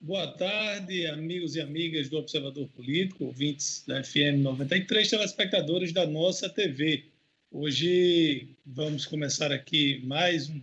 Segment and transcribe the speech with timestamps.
[0.00, 6.48] Boa tarde, amigos e amigas do Observador Político, ouvintes da FM 93, telespectadores da nossa
[6.48, 7.06] TV.
[7.50, 10.62] Hoje vamos começar aqui mais um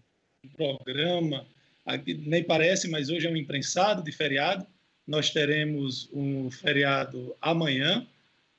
[0.56, 1.46] programa,
[2.26, 4.66] nem parece, mas hoje é um imprensado de feriado.
[5.06, 8.08] Nós teremos um feriado amanhã,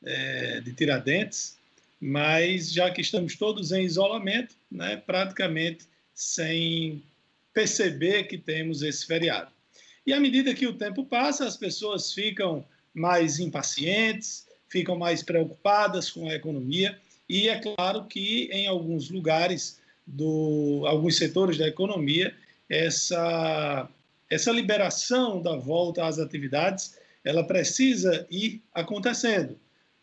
[0.05, 1.57] é, de Tiradentes,
[1.99, 7.03] mas já que estamos todos em isolamento, né, praticamente sem
[7.55, 9.56] perceber que temos esse feriado.
[10.07, 12.65] E à medida que o tempo passa, as pessoas ficam
[12.95, 16.97] mais impacientes, ficam mais preocupadas com a economia,
[17.29, 22.33] e é claro que em alguns lugares, do, alguns setores da economia,
[22.69, 23.89] essa,
[24.31, 29.59] essa liberação da volta às atividades, ela precisa ir acontecendo.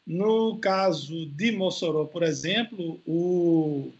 [0.05, 3.93] No caso de Mossoró, por exemplo, o,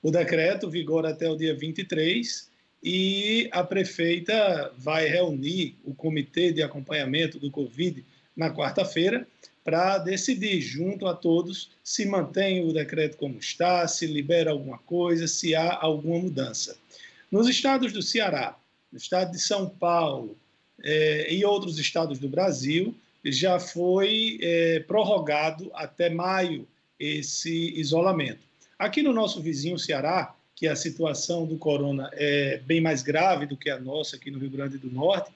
[0.00, 2.49] o decreto vigora até o dia 23
[2.82, 8.04] e a prefeita vai reunir o comitê de acompanhamento do Covid
[8.36, 9.26] na quarta-feira
[9.62, 15.28] para decidir, junto a todos, se mantém o decreto como está, se libera alguma coisa,
[15.28, 16.78] se há alguma mudança.
[17.30, 18.56] Nos estados do Ceará,
[18.90, 20.36] no estado de São Paulo
[20.82, 26.66] eh, e outros estados do Brasil, já foi eh, prorrogado até maio
[26.98, 28.40] esse isolamento.
[28.78, 33.56] Aqui no nosso vizinho Ceará, que a situação do corona é bem mais grave do
[33.56, 35.32] que a nossa aqui no Rio Grande do Norte,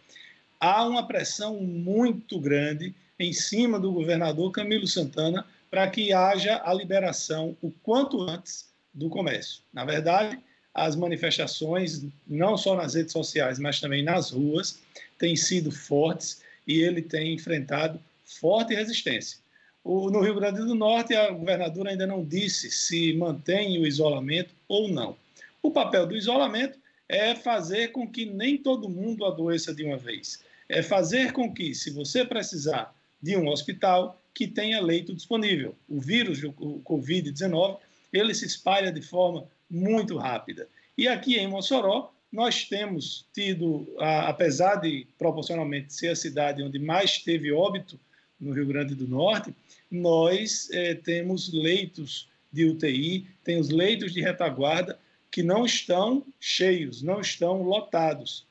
[0.61, 6.75] há uma pressão muito grande em cima do governador Camilo Santana para que haja a
[6.75, 9.63] liberação o quanto antes do comércio.
[9.73, 10.39] Na verdade,
[10.75, 14.79] as manifestações, não só nas redes sociais, mas também nas ruas,
[15.19, 19.39] têm sido fortes e ele tem enfrentado forte resistência.
[19.85, 24.55] O, no Rio Grande do Norte, a governadora ainda não disse se mantém o isolamento
[24.67, 25.15] ou não.
[25.63, 30.43] O papel do isolamento é fazer com que nem todo mundo adoeça de uma vez.
[30.71, 35.77] É fazer com que, se você precisar de um hospital, que tenha leito disponível.
[35.89, 37.79] O vírus, o Covid-19,
[38.13, 40.67] ele se espalha de forma muito rápida.
[40.97, 47.19] E aqui em Mossoró, nós temos tido, apesar de proporcionalmente ser a cidade onde mais
[47.19, 47.99] teve óbito
[48.41, 49.55] no Rio Grande do Norte,
[49.91, 54.99] nós é, temos leitos de UTI, temos leitos de retaguarda
[55.31, 58.47] que não estão cheios, não estão lotados.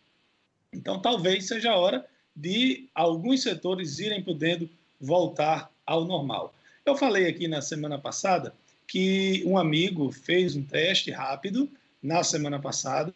[0.73, 2.05] Então, talvez seja a hora
[2.35, 6.53] de alguns setores irem podendo voltar ao normal.
[6.85, 8.53] Eu falei aqui na semana passada
[8.87, 11.69] que um amigo fez um teste rápido
[12.01, 13.13] na semana passada,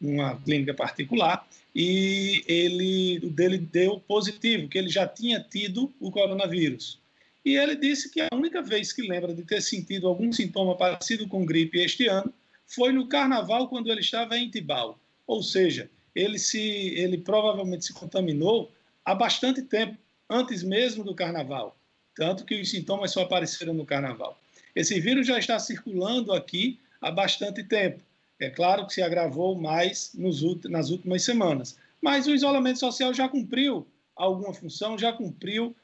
[0.00, 6.10] numa clínica particular, e ele o dele deu positivo, que ele já tinha tido o
[6.10, 6.98] coronavírus.
[7.44, 11.26] E ele disse que a única vez que lembra de ter sentido algum sintoma parecido
[11.26, 12.32] com gripe este ano
[12.66, 14.98] foi no carnaval, quando ele estava em Tibau.
[15.26, 18.70] Ou seja, ele, se, ele provavelmente se contaminou
[19.04, 19.96] há bastante tempo,
[20.28, 21.76] antes mesmo do carnaval.
[22.14, 24.38] Tanto que os sintomas só apareceram no carnaval.
[24.74, 28.02] Esse vírus já está circulando aqui há bastante tempo.
[28.40, 31.76] É claro que se agravou mais nos, nas últimas semanas.
[32.00, 35.74] Mas o isolamento social já cumpriu alguma função, já cumpriu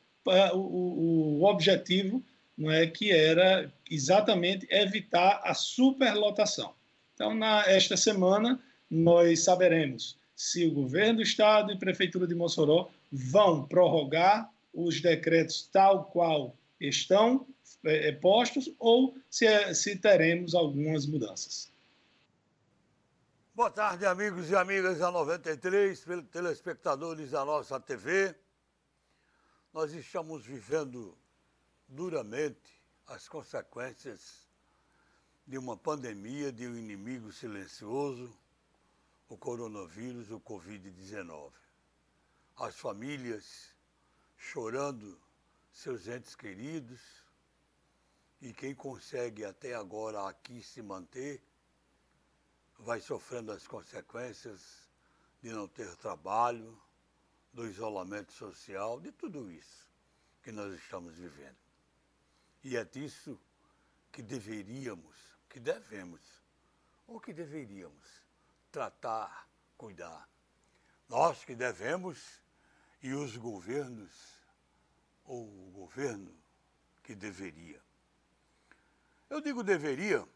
[0.54, 2.22] o, o objetivo
[2.56, 6.72] não é que era exatamente evitar a superlotação.
[7.14, 12.88] Então, na esta semana nós saberemos se o governo do estado e prefeitura de Mossoró
[13.10, 17.46] vão prorrogar os decretos tal qual estão
[17.84, 21.72] é, postos ou se, se teremos algumas mudanças.
[23.56, 28.34] Boa tarde, amigos e amigas da 93, telespectadores da nossa TV.
[29.72, 31.16] Nós estamos vivendo
[31.86, 34.48] duramente as consequências
[35.46, 38.36] de uma pandemia, de um inimigo silencioso,
[39.28, 41.52] o coronavírus, o Covid-19.
[42.56, 43.72] As famílias
[44.36, 45.16] chorando
[45.70, 47.00] seus entes queridos
[48.40, 51.40] e quem consegue até agora aqui se manter
[52.78, 54.88] vai sofrendo as consequências
[55.42, 56.80] de não ter trabalho,
[57.54, 59.88] do isolamento social, de tudo isso
[60.42, 61.56] que nós estamos vivendo.
[62.64, 63.40] E é disso
[64.10, 65.16] que deveríamos,
[65.48, 66.20] que devemos,
[67.06, 68.24] ou que deveríamos
[68.72, 70.28] tratar, cuidar.
[71.08, 72.42] Nós que devemos
[73.00, 74.10] e os governos,
[75.24, 76.34] ou o governo
[77.04, 77.80] que deveria.
[79.30, 80.26] Eu digo deveria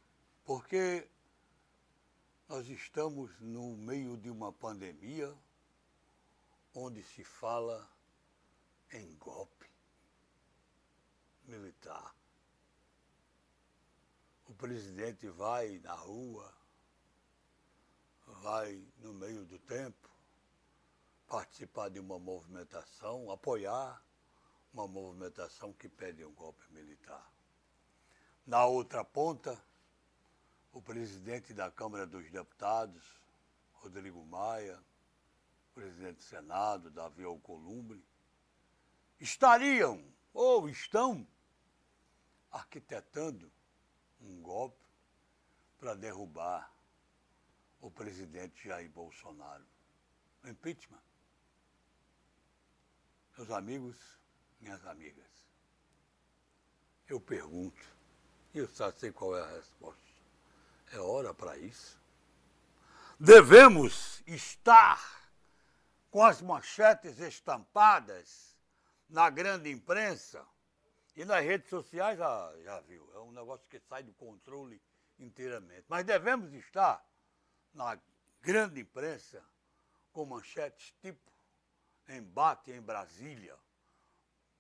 [0.45, 1.09] porque
[2.49, 5.37] nós estamos no meio de uma pandemia
[6.75, 7.87] onde se fala
[8.91, 9.71] em golpe
[11.45, 12.15] militar.
[14.47, 16.51] O presidente vai na rua,
[18.41, 20.09] vai no meio do tempo,
[21.27, 24.03] participar de uma movimentação, apoiar
[24.73, 27.31] uma movimentação que pede um golpe militar.
[28.47, 29.63] Na outra ponta,
[30.79, 33.03] o presidente da Câmara dos Deputados,
[33.73, 34.81] Rodrigo Maia,
[35.75, 38.01] presidente do Senado, Davi Alcolumbre,
[39.19, 40.01] estariam
[40.33, 41.27] ou estão
[42.49, 43.51] arquitetando
[44.21, 44.85] um golpe
[45.81, 46.73] para derrubar
[47.81, 49.67] o presidente Jair Bolsonaro.
[50.45, 51.03] Impeachment.
[53.37, 53.97] Meus amigos,
[54.61, 55.27] minhas amigas,
[57.09, 57.85] eu pergunto,
[58.55, 60.08] e eu só sei qual é a resposta.
[60.93, 61.99] É hora para isso?
[63.19, 65.01] Devemos estar
[66.11, 68.57] com as manchetes estampadas
[69.09, 70.47] na grande imprensa
[71.17, 74.81] e nas redes sociais, já, já viu, é um negócio que sai do controle
[75.19, 75.85] inteiramente.
[75.89, 77.05] Mas devemos estar
[77.75, 77.99] na
[78.41, 79.45] grande imprensa
[80.13, 81.29] com manchetes tipo
[82.09, 83.57] embate em Brasília,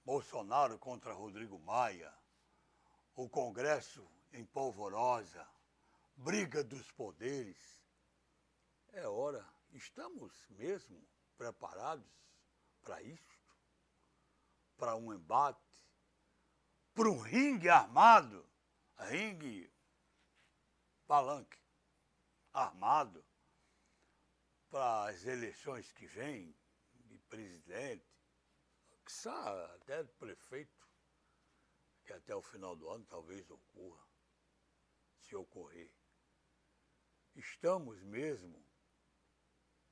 [0.04, 2.12] Bolsonaro contra Rodrigo Maia,
[3.14, 5.46] o Congresso em polvorosa,
[6.18, 7.56] briga dos poderes.
[8.92, 12.10] É hora, estamos mesmo preparados
[12.82, 13.38] para isto?
[14.76, 15.60] Para um embate?
[16.92, 18.48] Para um ringue armado?
[18.96, 19.72] Ringue
[21.06, 21.58] palanque
[22.52, 23.24] armado
[24.68, 26.54] para as eleições que vêm
[26.92, 28.04] de presidente,
[29.06, 29.28] que
[29.76, 30.86] até de prefeito,
[32.04, 34.04] que até o final do ano talvez ocorra,
[35.20, 35.97] se ocorrer.
[37.38, 38.60] Estamos mesmo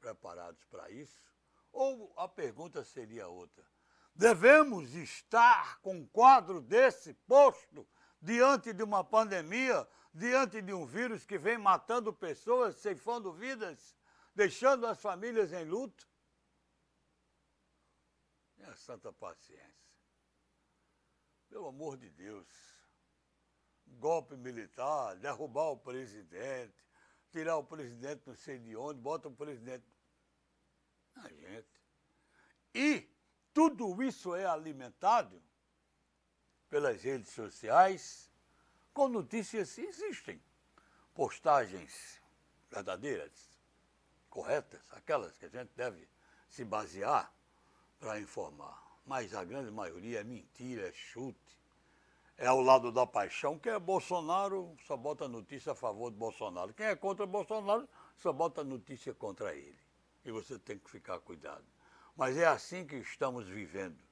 [0.00, 1.22] preparados para isso?
[1.70, 3.64] Ou a pergunta seria outra?
[4.12, 7.86] Devemos estar com um quadro desse posto
[8.20, 13.96] diante de uma pandemia, diante de um vírus que vem matando pessoas, ceifando vidas,
[14.34, 16.08] deixando as famílias em luto?
[18.58, 19.94] É santa paciência.
[21.48, 22.48] Pelo amor de Deus.
[23.86, 26.84] Golpe militar, derrubar o presidente,
[27.30, 29.84] tirar o presidente não sei de onde, bota o presidente
[31.16, 31.68] a gente.
[32.74, 33.08] E
[33.52, 35.42] tudo isso é alimentado
[36.68, 38.30] pelas redes sociais
[38.92, 40.42] com notícias existem.
[41.14, 42.20] Postagens
[42.70, 43.58] verdadeiras,
[44.28, 46.08] corretas, aquelas que a gente deve
[46.48, 47.32] se basear
[47.98, 49.00] para informar.
[49.06, 51.58] Mas a grande maioria é mentira, é chute.
[52.38, 56.74] É ao lado da paixão, que é Bolsonaro, só bota notícia a favor de Bolsonaro.
[56.74, 59.78] Quem é contra Bolsonaro, só bota notícia contra ele
[60.26, 61.64] e você tem que ficar cuidado.
[62.16, 64.02] Mas é assim que estamos vivendo,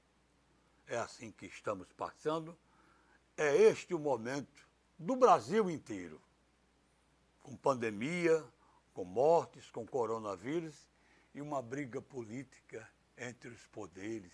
[0.87, 2.56] é assim que estamos passando,
[3.37, 4.67] é este o momento
[4.99, 6.20] do Brasil inteiro,
[7.43, 8.44] com pandemia,
[8.94, 10.88] com mortes, com coronavírus
[11.35, 12.88] e uma briga política
[13.19, 14.32] entre os poderes.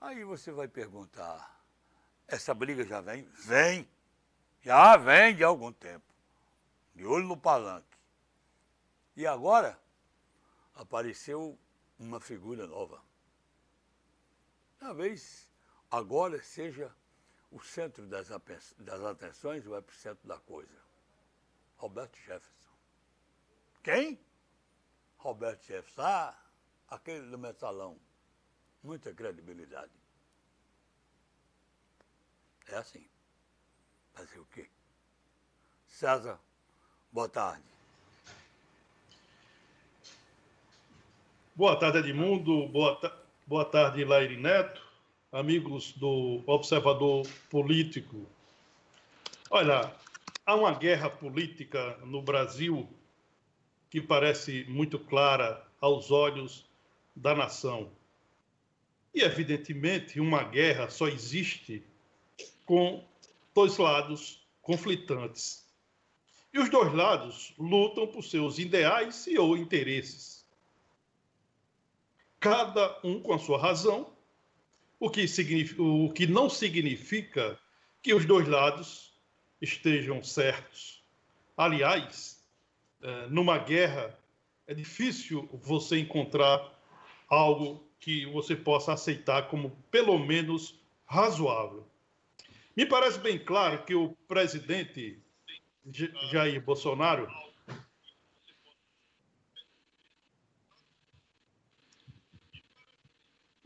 [0.00, 1.60] Aí você vai perguntar,
[2.26, 3.24] essa briga já vem?
[3.46, 3.88] Vem!
[4.60, 6.06] Já vem de algum tempo.
[6.94, 7.98] De olho no palanque.
[9.16, 9.80] E agora
[10.74, 11.58] apareceu
[11.98, 13.02] uma figura nova.
[14.78, 15.48] Talvez
[15.90, 16.94] agora seja
[17.50, 18.28] o centro das,
[18.78, 20.78] das atenções, o epicentro da coisa.
[21.76, 22.72] Roberto Jefferson.
[23.82, 24.20] Quem?
[25.16, 26.02] Roberto Jefferson.
[26.02, 26.36] Ah,
[26.88, 27.98] aquele do metalão.
[28.82, 29.90] Muita credibilidade.
[32.68, 33.04] É assim.
[34.14, 34.68] Fazer o quê?
[35.86, 36.38] César,
[37.12, 37.64] boa tarde.
[41.54, 42.68] Boa tarde, Edmundo.
[42.68, 43.16] Boa, ta
[43.46, 44.80] boa tarde, Laire Neto,
[45.32, 48.26] amigos do Observador Político.
[49.50, 49.92] Olha,
[50.44, 52.88] há uma guerra política no Brasil
[53.90, 56.64] que parece muito clara aos olhos
[57.16, 57.90] da nação.
[59.14, 61.82] E, evidentemente, uma guerra só existe
[62.64, 63.04] com
[63.54, 65.66] dois lados conflitantes.
[66.52, 70.38] E os dois lados lutam por seus ideais e ou interesses
[72.40, 74.12] cada um com a sua razão,
[75.00, 75.24] o que,
[75.78, 77.58] o que não significa
[78.02, 79.12] que os dois lados
[79.60, 81.04] estejam certos.
[81.56, 82.44] Aliás,
[83.02, 84.16] é, numa guerra,
[84.66, 86.78] é difícil você encontrar
[87.28, 91.86] algo que você possa aceitar como pelo menos razoável.
[92.76, 95.20] Me parece bem claro que o presidente
[96.30, 97.28] Jair Bolsonaro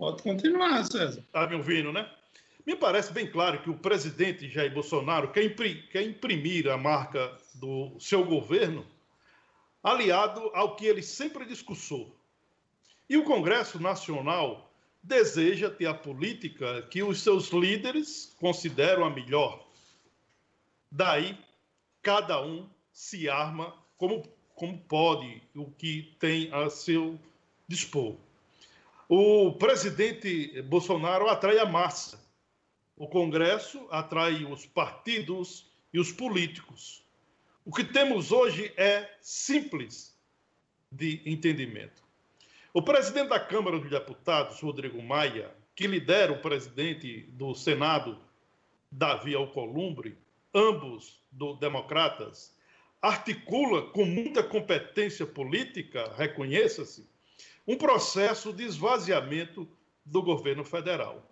[0.03, 1.21] Pode continuar, César.
[1.21, 2.11] Está me ouvindo, né?
[2.67, 5.49] Me parece bem claro que o presidente Jair Bolsonaro quer,
[5.93, 8.85] quer imprimir a marca do seu governo
[9.81, 12.17] aliado ao que ele sempre discursou,
[13.09, 19.66] E o Congresso Nacional deseja ter a política que os seus líderes consideram a melhor.
[20.90, 21.37] Daí,
[22.00, 24.23] cada um se arma como,
[24.54, 27.18] como pode, o que tem a seu
[27.66, 28.16] dispor.
[29.09, 32.23] O presidente Bolsonaro atrai a massa.
[32.97, 37.04] O Congresso atrai os partidos e os políticos.
[37.64, 40.16] O que temos hoje é simples
[40.90, 42.01] de entendimento.
[42.75, 48.19] O presidente da Câmara dos Deputados, Rodrigo Maia, que lidera o presidente do Senado,
[48.91, 50.17] Davi Alcolumbre,
[50.55, 52.57] ambos do Democratas,
[53.02, 57.07] articula com muita competência política, reconheça-se,
[57.69, 59.69] um processo de esvaziamento
[60.02, 61.31] do governo federal.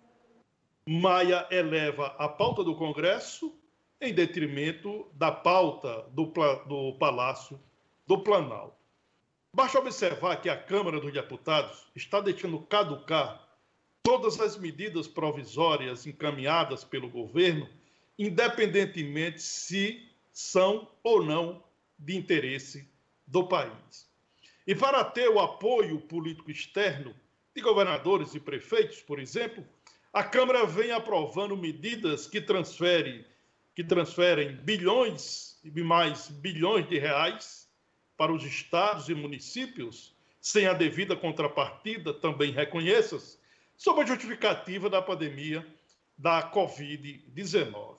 [0.85, 3.51] Maia eleva a pauta do Congresso
[3.99, 6.31] em detrimento da pauta do,
[6.67, 7.59] do Palácio
[8.05, 8.80] do Planalto.
[9.53, 13.45] Basta observar que a Câmara dos Deputados está deixando caducar
[14.01, 17.67] todas as medidas provisórias encaminhadas pelo governo,
[18.17, 21.61] independentemente se são ou não
[21.99, 22.89] de interesse
[23.27, 24.09] do país.
[24.65, 27.13] E para ter o apoio político externo
[27.53, 29.65] de governadores e prefeitos, por exemplo,
[30.13, 33.25] a Câmara vem aprovando medidas que transferem,
[33.75, 37.60] que transferem bilhões e mais bilhões de reais
[38.21, 43.39] para os estados e municípios, sem a devida contrapartida, também reconheça-se,
[43.75, 45.65] sob a justificativa da pandemia
[46.15, 47.95] da Covid-19.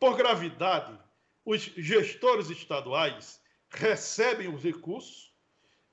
[0.00, 0.98] Por gravidade,
[1.44, 5.32] os gestores estaduais recebem os recursos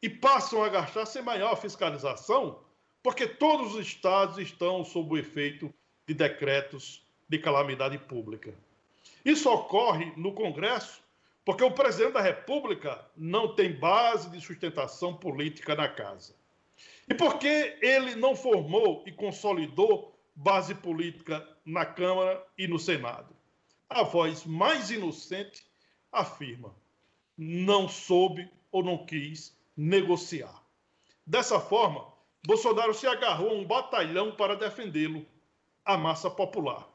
[0.02, 2.60] e passam a gastar sem maior fiscalização,
[3.04, 5.72] porque todos os estados estão sob o efeito
[6.08, 8.52] de decretos de calamidade pública.
[9.24, 11.03] Isso ocorre no Congresso
[11.46, 16.36] porque o presidente da República não tem base de sustentação política na casa.
[17.10, 23.36] E porque ele não formou e consolidou base política na Câmara e no Senado.
[23.90, 25.66] A voz mais inocente
[26.12, 26.74] afirma:
[27.38, 30.64] não soube ou não quis negociar.
[31.26, 32.08] Dessa forma,
[32.46, 35.26] Bolsonaro se agarrou a um batalhão para defendê-lo,
[35.86, 36.88] a massa popular.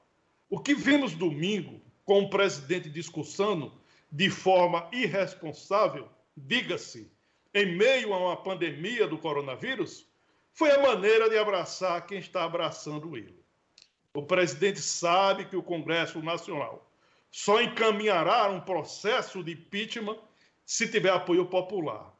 [0.49, 3.73] O que vimos domingo com o presidente discursando
[4.11, 7.11] de forma irresponsável, diga-se,
[7.55, 10.07] em meio a uma pandemia do coronavírus,
[10.53, 13.39] foi a maneira de abraçar quem está abraçando ele.
[14.15, 16.91] O presidente sabe que o Congresso Nacional
[17.31, 20.19] só encaminhará um processo de impeachment
[20.65, 22.13] se tiver apoio popular.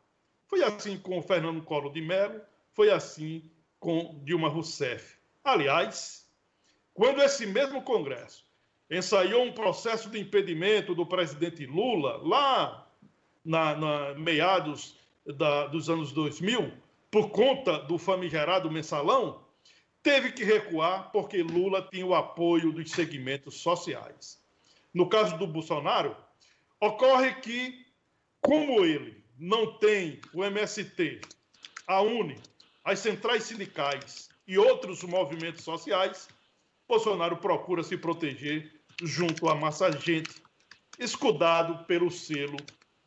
[0.47, 2.41] Foi assim com Fernando Collor de Mello,
[2.73, 5.17] foi assim com Dilma Rousseff.
[5.43, 6.27] Aliás,
[6.95, 8.48] quando esse mesmo Congresso
[8.91, 12.91] ensaiou um processo de impedimento do presidente Lula lá
[13.45, 16.73] na, na meados da, dos anos 2000,
[17.11, 19.43] por conta do famigerado mensalão,
[20.03, 24.43] teve que recuar porque Lula tinha o apoio dos segmentos sociais.
[24.93, 26.17] No caso do Bolsonaro,
[26.81, 27.87] ocorre que,
[28.41, 31.21] como ele não tem o MST,
[31.87, 32.37] a UNE,
[32.85, 36.29] as centrais sindicais e outros movimentos sociais,
[36.87, 40.43] Bolsonaro procura se proteger junto à massa gente,
[40.99, 42.57] escudado pelo selo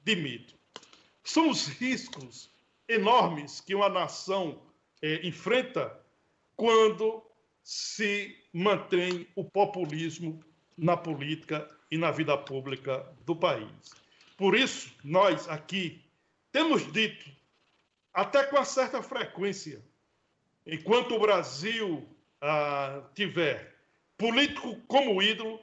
[0.04, 0.56] de mito.
[1.24, 2.52] São os riscos
[2.88, 4.62] enormes que uma nação
[5.02, 6.00] é, enfrenta
[6.56, 7.24] quando
[7.64, 10.40] se mantém o populismo
[10.78, 13.70] na política e na vida pública do país.
[14.38, 16.04] Por isso, nós aqui
[16.52, 17.30] temos dito,
[18.14, 19.84] até com uma certa frequência,
[20.66, 22.08] enquanto o Brasil
[22.42, 23.76] ah, tiver
[24.18, 25.60] político como ídolo,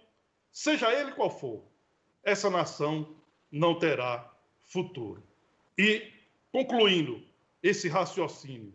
[0.53, 1.65] seja ele qual for,
[2.23, 3.17] essa nação
[3.51, 5.23] não terá futuro.
[5.77, 6.13] E,
[6.53, 7.25] concluindo
[7.63, 8.73] esse raciocínio,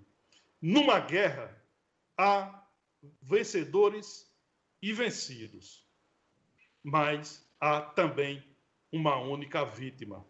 [0.61, 1.55] numa guerra
[2.17, 2.63] há
[3.21, 4.31] vencedores
[4.81, 5.85] e vencidos,
[6.83, 8.43] mas há também
[8.91, 10.25] uma única vítima,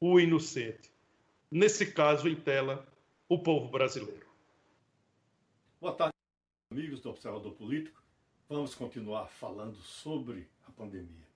[0.00, 0.90] o inocente.
[1.50, 2.86] Nesse caso, em tela,
[3.28, 4.26] o povo brasileiro.
[5.80, 6.14] Boa tarde,
[6.70, 8.02] amigos do Observador Político.
[8.48, 11.26] Vamos continuar falando sobre a pandemia.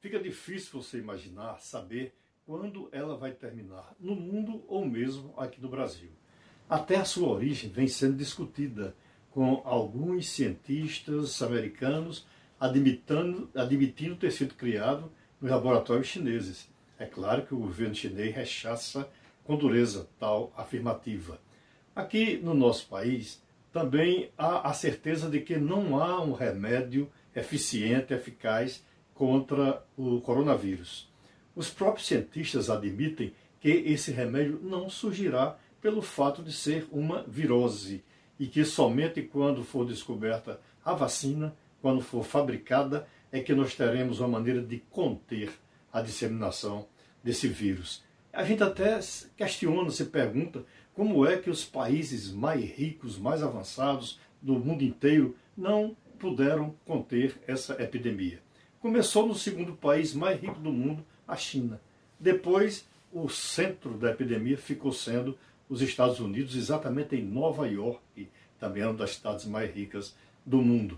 [0.00, 2.14] Fica difícil você imaginar, saber
[2.44, 6.10] quando ela vai terminar, no mundo ou mesmo aqui no Brasil.
[6.68, 8.96] Até a sua origem vem sendo discutida
[9.30, 12.26] com alguns cientistas americanos
[12.58, 15.10] admitindo, admitindo ter sido criado
[15.40, 16.68] nos laboratórios chineses.
[16.98, 19.08] É claro que o governo chinês rechaça
[19.44, 21.40] com dureza tal afirmativa.
[21.94, 28.14] Aqui no nosso país, também há a certeza de que não há um remédio eficiente,
[28.14, 28.84] eficaz
[29.14, 31.10] contra o coronavírus.
[31.54, 38.02] Os próprios cientistas admitem que esse remédio não surgirá pelo fato de ser uma virose
[38.38, 44.20] e que somente quando for descoberta a vacina, quando for fabricada, é que nós teremos
[44.20, 45.52] uma maneira de conter
[45.92, 46.86] a disseminação
[47.22, 48.02] desse vírus.
[48.32, 48.98] A gente até
[49.36, 55.36] questiona, se pergunta como é que os países mais ricos, mais avançados do mundo inteiro
[55.56, 58.38] não puderam conter essa epidemia.
[58.78, 61.80] Começou no segundo país mais rico do mundo, a China.
[62.18, 65.36] Depois, o centro da epidemia ficou sendo
[65.68, 68.28] os Estados Unidos, exatamente em Nova York,
[68.60, 70.14] também é uma das cidades mais ricas
[70.46, 70.96] do mundo.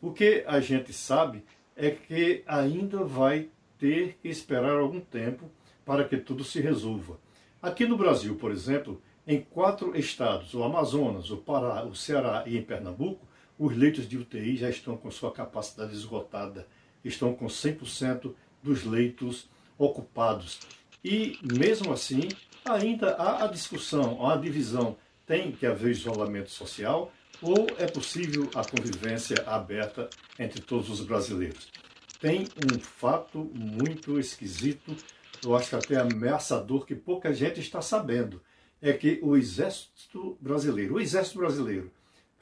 [0.00, 1.44] O que a gente sabe
[1.76, 5.50] é que ainda vai ter que esperar algum tempo
[5.84, 7.18] para que tudo se resolva.
[7.60, 12.56] Aqui no Brasil, por exemplo, em quatro estados, o Amazonas, o Pará, o Ceará e
[12.56, 13.26] em Pernambuco,
[13.62, 16.66] os leitos de UTI já estão com sua capacidade esgotada,
[17.04, 20.58] estão com 100% dos leitos ocupados.
[21.04, 22.28] E, mesmo assim,
[22.64, 28.50] ainda há a discussão, há a divisão: tem que haver isolamento social ou é possível
[28.52, 31.68] a convivência aberta entre todos os brasileiros?
[32.20, 34.96] Tem um fato muito esquisito,
[35.44, 38.42] eu acho que até ameaçador, que pouca gente está sabendo.
[38.80, 41.92] É que o Exército Brasileiro, o Exército Brasileiro,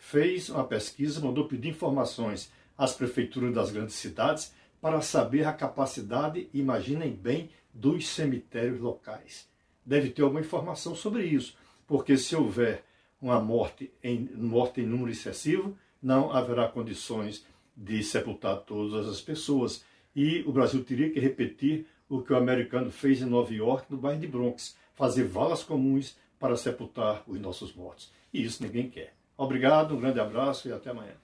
[0.00, 6.48] fez uma pesquisa, mandou pedir informações às prefeituras das grandes cidades para saber a capacidade,
[6.52, 9.48] imaginem bem, dos cemitérios locais
[9.84, 12.84] deve ter alguma informação sobre isso, porque se houver
[13.20, 17.44] uma morte em, morte em número excessivo, não haverá condições
[17.76, 19.84] de sepultar todas as pessoas.
[20.14, 23.98] E o Brasil teria que repetir o que o americano fez em Nova York, no
[23.98, 28.12] bairro de Bronx, fazer valas comuns para sepultar os nossos mortos.
[28.32, 29.14] E isso ninguém quer.
[29.40, 31.14] Obrigado, um grande abraço e até amanhã.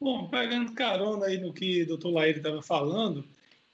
[0.00, 3.24] Bom, pegando carona aí no que o doutor Laíre estava falando,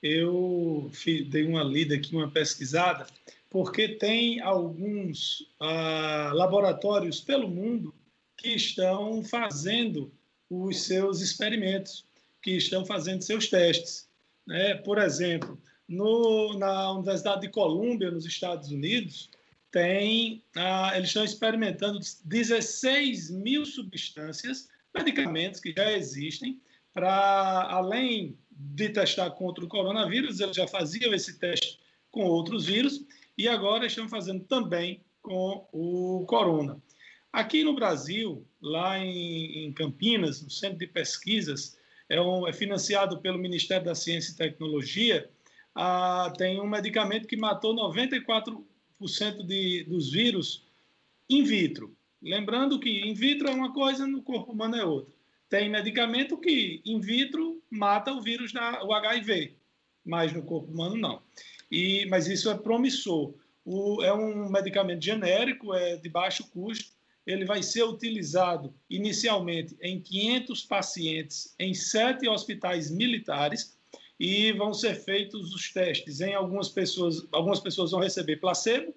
[0.03, 0.91] eu
[1.31, 3.07] dei uma lida aqui, uma pesquisada,
[3.49, 7.95] porque tem alguns ah, laboratórios pelo mundo
[8.37, 10.13] que estão fazendo
[10.51, 12.05] os seus experimentos,
[12.43, 14.07] que estão fazendo seus testes.
[14.47, 14.75] Né?
[14.75, 15.59] Por exemplo,
[15.89, 19.31] no, na Universidade de Colômbia, nos Estados Unidos,
[19.73, 26.61] tem, ah, eles estão experimentando 16 mil substâncias, medicamentos que já existem,
[26.93, 31.81] para, além de testar contra o coronavírus, eles já faziam esse teste
[32.11, 33.03] com outros vírus
[33.37, 36.81] e agora estão fazendo também com o corona.
[37.33, 41.79] Aqui no Brasil, lá em, em Campinas, no Centro de Pesquisas,
[42.11, 45.31] é, um, é, financiado pelo Ministério da Ciência e Tecnologia,
[45.75, 48.63] ah, tem um medicamento que matou 94%
[49.45, 50.65] de, dos vírus
[51.29, 51.95] in vitro.
[52.23, 55.13] Lembrando que in vitro é uma coisa, no corpo humano é outra.
[55.49, 59.55] Tem medicamento que in vitro mata o vírus da o HIV,
[60.05, 61.21] mas no corpo humano não.
[61.71, 63.35] E, mas isso é promissor.
[63.65, 66.93] O, é um medicamento genérico, é de baixo custo.
[67.27, 73.77] Ele vai ser utilizado inicialmente em 500 pacientes em sete hospitais militares
[74.19, 77.27] e vão ser feitos os testes em algumas pessoas.
[77.33, 78.95] Algumas pessoas vão receber placebo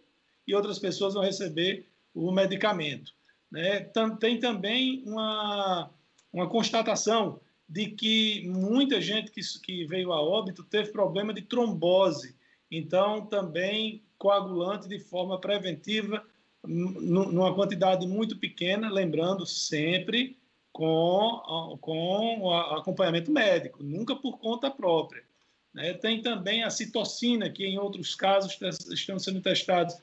[0.47, 3.11] e outras pessoas vão receber o medicamento.
[3.51, 3.89] Né?
[4.19, 5.89] Tem também uma
[6.35, 12.35] uma constatação de que muita gente que, que veio a óbito teve problema de trombose.
[12.69, 16.23] Então, também coagulante de forma preventiva,
[16.67, 20.37] numa quantidade muito pequena, lembrando sempre
[20.75, 25.23] com, com acompanhamento médico, nunca por conta própria.
[25.73, 25.93] Né?
[25.93, 28.59] Tem também a citocina, que em outros casos
[28.91, 29.95] estão sendo testados.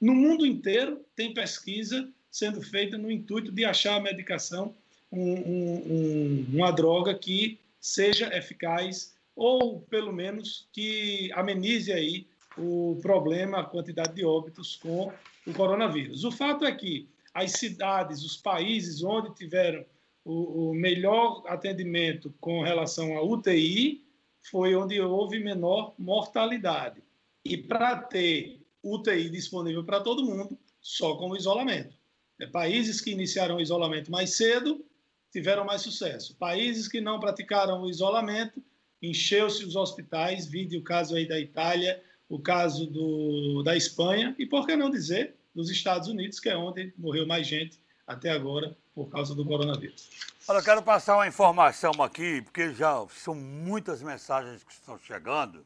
[0.00, 4.74] No mundo inteiro, tem pesquisa sendo feita no intuito de achar a medicação
[5.12, 12.26] um, um, uma droga que seja eficaz ou, pelo menos, que amenize aí
[12.56, 15.12] o problema, a quantidade de óbitos com
[15.46, 16.24] o coronavírus.
[16.24, 19.86] O fato é que as cidades, os países onde tiveram
[20.28, 24.04] o, o melhor atendimento com relação à UTI
[24.42, 27.02] foi onde houve menor mortalidade.
[27.42, 31.96] E para ter UTI disponível para todo mundo, só com o isolamento.
[32.38, 34.84] É, países que iniciaram o isolamento mais cedo
[35.32, 36.36] tiveram mais sucesso.
[36.36, 38.62] Países que não praticaram o isolamento,
[39.00, 44.44] encheu-se os hospitais, vide o caso aí da Itália, o caso do, da Espanha e,
[44.44, 47.78] por que não dizer, dos Estados Unidos, que é onde morreu mais gente
[48.08, 50.10] até agora por causa do coronavírus.
[50.48, 55.64] Olha, eu quero passar uma informação aqui, porque já são muitas mensagens que estão chegando.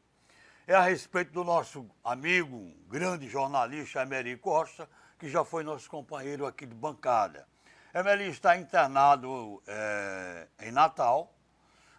[0.67, 6.45] É a respeito do nosso amigo, grande jornalista Emery Costa, que já foi nosso companheiro
[6.45, 7.47] aqui de bancada.
[7.93, 11.33] Emeli está internado é, em Natal,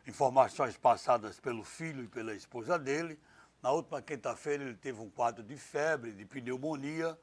[0.07, 3.19] informações passadas pelo filho e pela esposa dele,
[3.65, 7.19] Na última quinta-feira ele teve um quadro de febre, de pneumonia,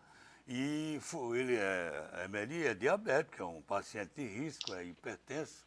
[0.53, 0.99] e
[1.33, 5.65] ele é, é, é diabético, é um paciente de risco, é hipertenso,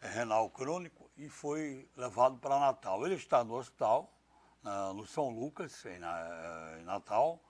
[0.00, 3.04] é renal crônico, e foi levado para Natal.
[3.04, 4.16] Ele está no hospital,
[4.62, 7.42] na, no São Lucas, em, na, em Natal,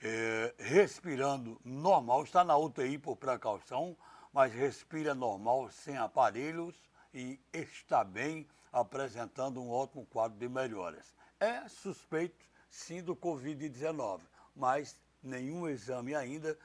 [0.00, 3.96] é, respirando normal, está na UTI por precaução,
[4.32, 6.80] mas respira normal, sem aparelhos
[7.12, 11.16] e está bem, apresentando um ótimo quadro de melhoras.
[11.40, 14.20] É suspeito, sim, do Covid-19,
[14.54, 16.58] mas nenhum exame ainda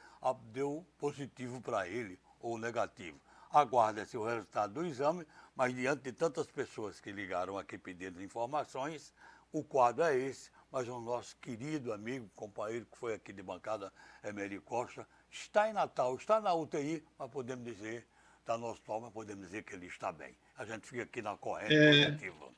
[0.51, 3.19] deu positivo para ele ou negativo.
[3.49, 9.13] Aguarda-se o resultado do exame, mas diante de tantas pessoas que ligaram aqui pedindo informações,
[9.51, 13.91] o quadro é esse, mas o nosso querido amigo, companheiro que foi aqui de bancada,
[14.23, 18.05] Emery Costa, está em Natal, está na UTI, mas podemos dizer,
[18.41, 20.35] está no hospital, mas podemos dizer que ele está bem.
[20.57, 22.05] A gente fica aqui na corrente é...
[22.05, 22.49] positiva.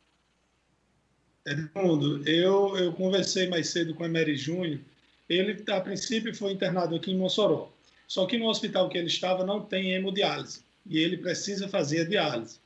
[1.45, 4.81] Edmundo, eu, eu conversei mais cedo com o Emery Júnior.
[5.29, 7.71] Ele, a princípio, foi internado aqui em Mossoró.
[8.07, 10.61] Só que no hospital que ele estava não tem hemodiálise.
[10.85, 12.59] E ele precisa fazer a diálise.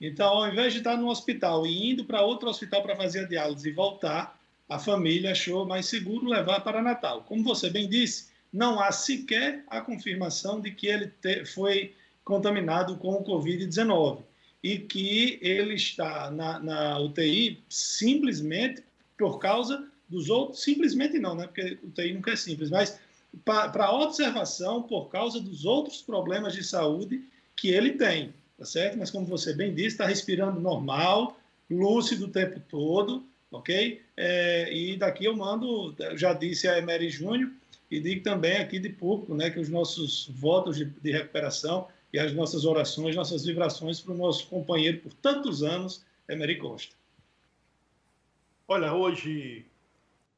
[0.00, 3.28] Então, ao invés de estar no hospital e indo para outro hospital para fazer a
[3.28, 7.24] diálise e voltar, a família achou mais seguro levar para Natal.
[7.26, 12.96] Como você bem disse, não há sequer a confirmação de que ele te, foi contaminado
[12.96, 14.22] com o Covid-19
[14.62, 18.82] e que ele está na, na, UTI simplesmente
[19.18, 21.46] por causa dos outros, simplesmente não, né?
[21.46, 22.98] porque UTI nunca é simples, mas
[23.44, 27.22] para observação por causa dos outros problemas de saúde
[27.54, 28.98] que ele tem, tá certo?
[28.98, 31.38] Mas como você bem disse, está respirando normal,
[31.70, 34.02] lúcido o tempo todo, ok?
[34.16, 37.50] É, e daqui eu mando, já disse a Emery Júnior,
[37.90, 42.18] e digo também aqui de público, né, que os nossos votos de, de recuperação e
[42.18, 46.94] as nossas orações, nossas vibrações para o nosso companheiro por tantos anos, Emery Costa.
[48.68, 49.66] Olha, hoje,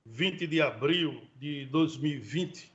[0.05, 2.71] 20 de abril de 2020,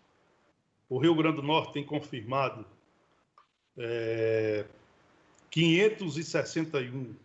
[0.89, 2.65] o Rio Grande do Norte tem confirmado
[3.77, 4.65] é,
[5.49, 7.15] 561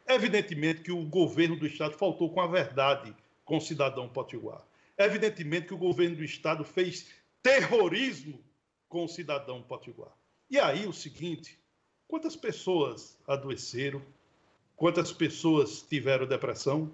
[0.06, 4.62] Evidentemente que o governo do Estado faltou com a verdade com o cidadão potiguar.
[4.96, 7.08] Evidentemente que o governo do Estado fez
[7.42, 8.38] terrorismo
[8.88, 10.12] com o cidadão potiguar.
[10.50, 11.58] E aí o seguinte,
[12.12, 14.02] Quantas pessoas adoeceram?
[14.76, 16.92] Quantas pessoas tiveram depressão?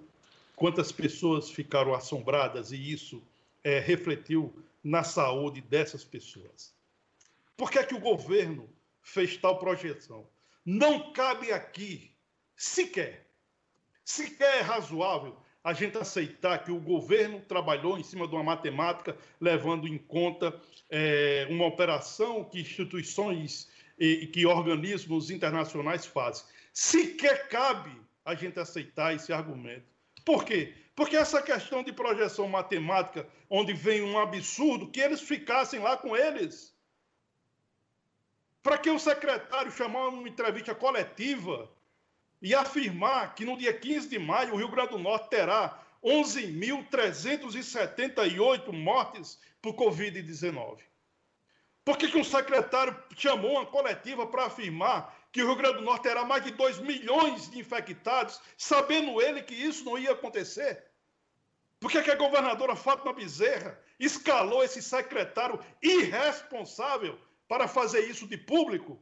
[0.55, 3.21] Quantas pessoas ficaram assombradas e isso
[3.61, 6.73] é, refletiu na saúde dessas pessoas?
[7.59, 10.29] Por que é que o governo fez tal projeção?
[10.65, 12.15] Não cabe aqui,
[12.55, 13.27] sequer,
[14.05, 19.17] sequer é razoável a gente aceitar que o governo trabalhou em cima de uma matemática,
[19.41, 20.57] levando em conta
[20.89, 23.69] é, uma operação que instituições
[23.99, 26.45] e, que organismos internacionais fazem.
[26.73, 27.91] Sequer cabe
[28.23, 29.93] a gente aceitar esse argumento.
[30.23, 30.73] Por quê?
[30.95, 36.15] Porque essa questão de projeção matemática, onde vem um absurdo, que eles ficassem lá com
[36.15, 36.78] eles.
[38.61, 41.71] Para que o secretário chamar uma entrevista coletiva
[42.41, 48.73] e afirmar que no dia 15 de maio o Rio Grande do Norte terá 11.378
[48.73, 50.79] mortes por Covid-19?
[51.85, 55.83] Por que, que um secretário chamou uma coletiva para afirmar que o Rio Grande do
[55.83, 60.83] Norte terá mais de 2 milhões de infectados, sabendo ele que isso não ia acontecer?
[61.79, 67.17] Por que, que a governadora Fátima Bezerra escalou esse secretário irresponsável
[67.49, 69.01] para fazer isso de público?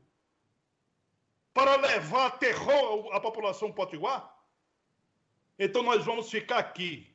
[1.53, 4.33] Para levar terror à população potiguar?
[5.59, 7.13] Então nós vamos ficar aqui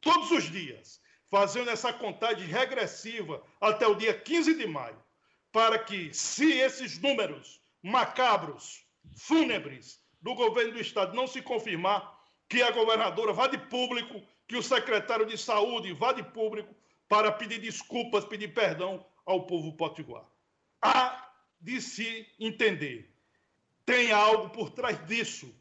[0.00, 5.02] todos os dias fazendo essa contagem regressiva até o dia 15 de maio,
[5.50, 8.84] para que, se esses números macabros,
[9.16, 14.56] fúnebres do governo do estado não se confirmar, que a governadora vá de público, que
[14.56, 16.74] o secretário de saúde vá de público
[17.08, 20.31] para pedir desculpas, pedir perdão ao povo potiguar.
[20.82, 23.08] Há de se entender.
[23.86, 25.54] Tem algo por trás disso.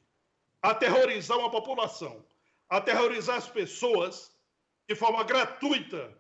[0.62, 2.26] Aterrorizar uma população,
[2.70, 4.36] aterrorizar as pessoas
[4.88, 6.12] de forma gratuita,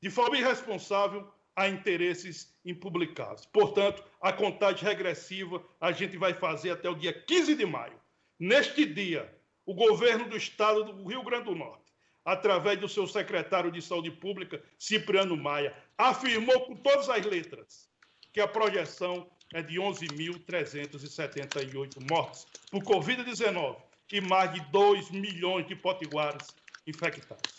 [0.00, 3.46] de forma irresponsável, a interesses impublicáveis.
[3.46, 7.98] Portanto, a contagem regressiva a gente vai fazer até o dia 15 de maio.
[8.38, 11.92] Neste dia, o governo do estado do Rio Grande do Norte,
[12.24, 17.88] através do seu secretário de Saúde Pública, Cipriano Maia, afirmou com todas as letras
[18.36, 23.78] que a projeção é de 11.378 mortes por Covid-19
[24.12, 26.48] e mais de 2 milhões de potiguares
[26.86, 27.54] infectados.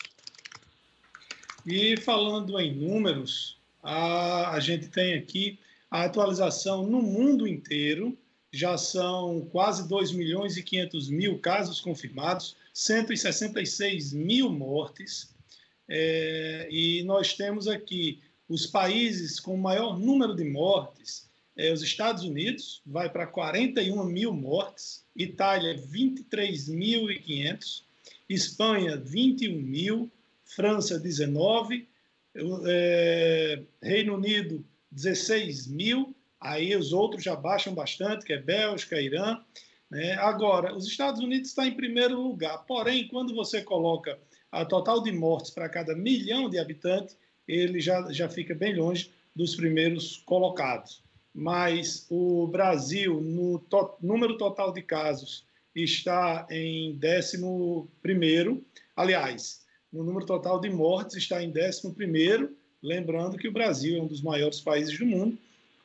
[1.66, 5.58] E falando em números, a, a gente tem aqui
[5.90, 8.16] a atualização no mundo inteiro,
[8.52, 15.34] já são quase 2 milhões e 500 mil casos confirmados, 166 mil mortes,
[15.88, 22.24] é, e nós temos aqui os países com maior número de mortes, é, os Estados
[22.24, 27.82] Unidos vai para 41 mil mortes, Itália 23.500,
[28.28, 30.10] Espanha 21 mil,
[30.44, 31.86] França 19,
[32.66, 39.40] é, Reino Unido 16 mil, aí os outros já baixam bastante, que é Bélgica, Irã.
[39.90, 40.14] Né?
[40.14, 44.18] Agora, os Estados Unidos está em primeiro lugar, porém, quando você coloca
[44.50, 47.16] a total de mortes para cada milhão de habitantes,
[47.48, 51.02] ele já, já fica bem longe dos primeiros colocados.
[51.34, 58.64] Mas o Brasil, no to número total de casos, está em décimo primeiro.
[58.94, 62.50] Aliás, no número total de mortes, está em 11,
[62.82, 65.38] lembrando que o Brasil é um dos maiores países do mundo.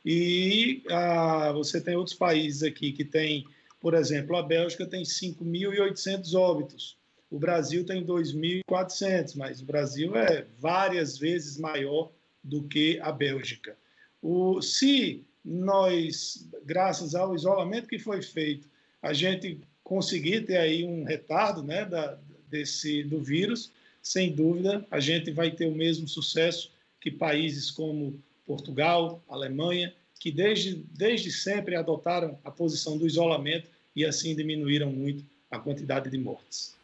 [0.04, 3.46] E ah, você tem outros países aqui que tem,
[3.80, 6.98] por exemplo, a Bélgica tem 5.800 óbitos,
[7.34, 12.12] o Brasil tem 2.400, mas o Brasil é várias vezes maior
[12.44, 13.76] do que a Bélgica.
[14.22, 18.68] O, se nós, graças ao isolamento que foi feito,
[19.02, 22.16] a gente conseguir ter aí um retardo né, da,
[22.48, 26.70] desse, do vírus, sem dúvida, a gente vai ter o mesmo sucesso
[27.00, 28.16] que países como
[28.46, 35.24] Portugal, Alemanha, que desde, desde sempre adotaram a posição do isolamento e assim diminuíram muito
[35.50, 36.74] a quantidade de mortes.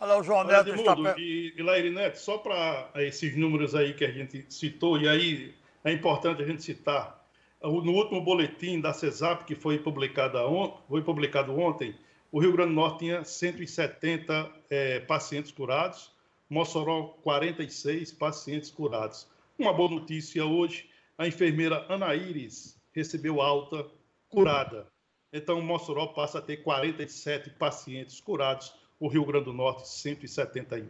[0.00, 1.14] Olha, o João Neto está...
[1.18, 5.54] E, e Laire Neto, só para esses números aí que a gente citou, e aí
[5.84, 7.20] é importante a gente citar,
[7.62, 11.94] no último boletim da CESAP, que foi publicado, on, foi publicado ontem,
[12.32, 16.10] o Rio Grande do Norte tinha 170 é, pacientes curados,
[16.48, 19.28] Mossoró, 46 pacientes curados.
[19.58, 23.86] Uma boa notícia hoje: a enfermeira Ana Iris recebeu alta
[24.28, 24.86] curada.
[25.32, 30.86] Então, Mossoró passa a ter 47 pacientes curados, o Rio Grande do Norte, 171.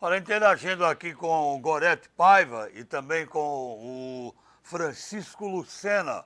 [0.00, 6.24] Olha, interagindo aqui com o Gorete Paiva e também com o Francisco Lucena,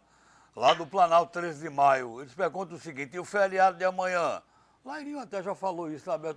[0.57, 2.23] lá do Planalto 13 de Maio.
[2.23, 4.43] Eles perguntam o seguinte: e o feriado de amanhã?
[4.83, 6.29] Lairinho até já falou isso, sabe?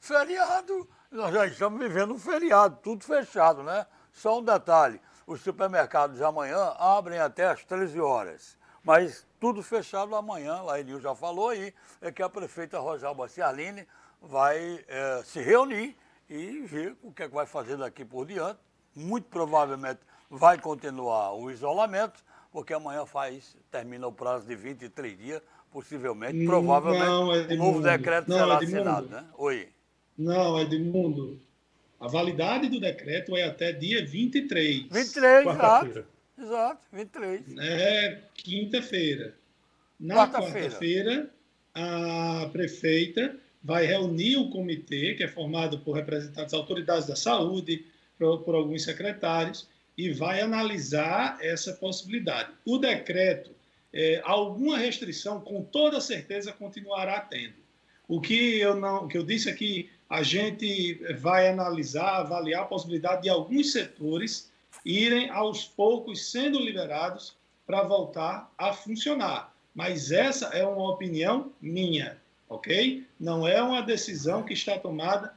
[0.00, 3.86] Feriado nós já estamos vivendo um feriado, tudo fechado, né?
[4.12, 8.58] Só um detalhe: os supermercados amanhã abrem até às 13 horas.
[8.84, 13.86] Mas tudo fechado amanhã, lá Enil já falou aí, é que a prefeita Rosalba Ciarline
[14.20, 15.96] vai é, se reunir
[16.28, 18.58] e ver o que, é que vai fazer daqui por diante.
[18.94, 25.42] Muito provavelmente vai continuar o isolamento, porque amanhã faz, termina o prazo de 23 dias,
[25.70, 29.24] possivelmente, provavelmente, não, o novo decreto não, será é assinado, né?
[29.38, 29.68] Oi.
[30.16, 31.40] Não, Edmundo.
[31.98, 34.88] A validade do decreto é até dia 23.
[34.90, 36.06] 23, exato.
[36.38, 37.42] Exato, 23.
[37.58, 39.34] É quinta-feira.
[40.00, 41.42] Na quarta-feira, quarta
[41.74, 47.86] a prefeita vai reunir o comitê, que é formado por representantes das autoridades da saúde,
[48.18, 52.50] por, por alguns secretários, e vai analisar essa possibilidade.
[52.64, 53.50] O decreto,
[53.92, 57.54] é, alguma restrição, com toda certeza, continuará tendo.
[58.08, 62.66] O que eu não, que eu disse é que a gente vai analisar, avaliar a
[62.66, 64.51] possibilidade de alguns setores
[64.84, 69.54] irem aos poucos sendo liberados para voltar a funcionar.
[69.74, 73.06] Mas essa é uma opinião minha, ok?
[73.18, 75.34] Não é uma decisão que está tomada.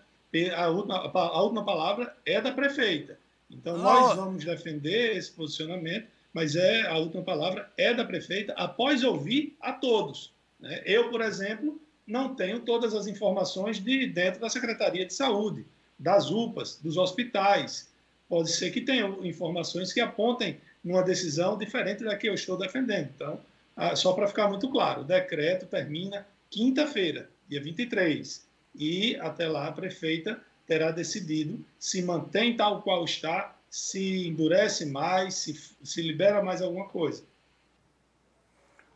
[0.58, 3.18] A última, a última palavra é da prefeita.
[3.50, 9.04] Então, nós vamos defender esse posicionamento, mas é a última palavra é da prefeita, após
[9.04, 10.34] ouvir a todos.
[10.60, 10.82] Né?
[10.86, 15.66] Eu, por exemplo, não tenho todas as informações de dentro da Secretaria de Saúde,
[15.98, 17.90] das UPAs, dos hospitais.
[18.28, 23.10] Pode ser que tenha informações que apontem numa decisão diferente da que eu estou defendendo.
[23.16, 23.40] Então,
[23.76, 29.68] ah, só para ficar muito claro, o decreto termina quinta-feira, dia 23, e até lá
[29.68, 36.44] a prefeita terá decidido se mantém tal qual está, se endurece mais, se, se libera
[36.44, 37.24] mais alguma coisa.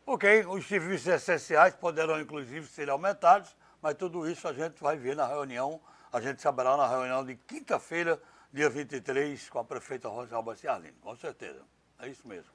[0.06, 5.14] Ok, os serviços essenciais poderão inclusive ser aumentados, mas tudo isso a gente vai ver
[5.14, 5.80] na reunião,
[6.12, 8.20] a gente saberá na reunião de quinta-feira,
[8.52, 11.62] dia 23, com a prefeita Rosalba Cialini, com certeza.
[11.98, 12.50] É isso mesmo.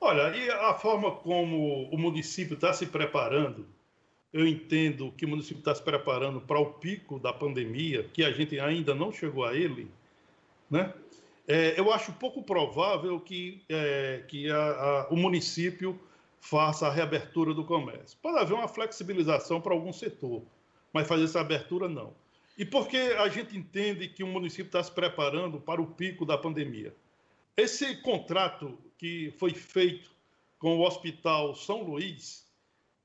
[0.00, 3.66] Olha, e a forma como o município está se preparando
[4.32, 8.30] eu entendo que o município está se preparando para o pico da pandemia, que a
[8.30, 9.90] gente ainda não chegou a ele,
[10.70, 10.92] né?
[11.46, 15.98] É, eu acho pouco provável que, é, que a, a, o município
[16.40, 18.18] faça a reabertura do comércio.
[18.20, 20.42] Pode haver uma flexibilização para algum setor,
[20.92, 22.12] mas fazer essa abertura não.
[22.58, 26.26] E por que a gente entende que o município está se preparando para o pico
[26.26, 26.92] da pandemia?
[27.56, 30.10] Esse contrato que foi feito
[30.58, 32.50] com o Hospital São Luís,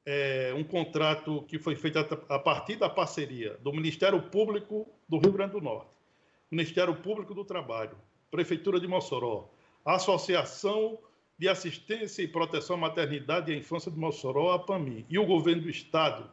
[0.07, 5.31] é, um contrato que foi feito a, partir da parceria do Ministério Público do Rio
[5.31, 5.91] Grande do Norte,
[6.49, 7.95] Ministério Público do Trabalho,
[8.31, 9.51] Prefeitura de Mossoró,
[9.85, 10.97] Associação
[11.37, 15.27] de Assistência e Proteção à Maternidade e à Infância de Mossoró, a PAMI, e o
[15.27, 16.27] governo do Estado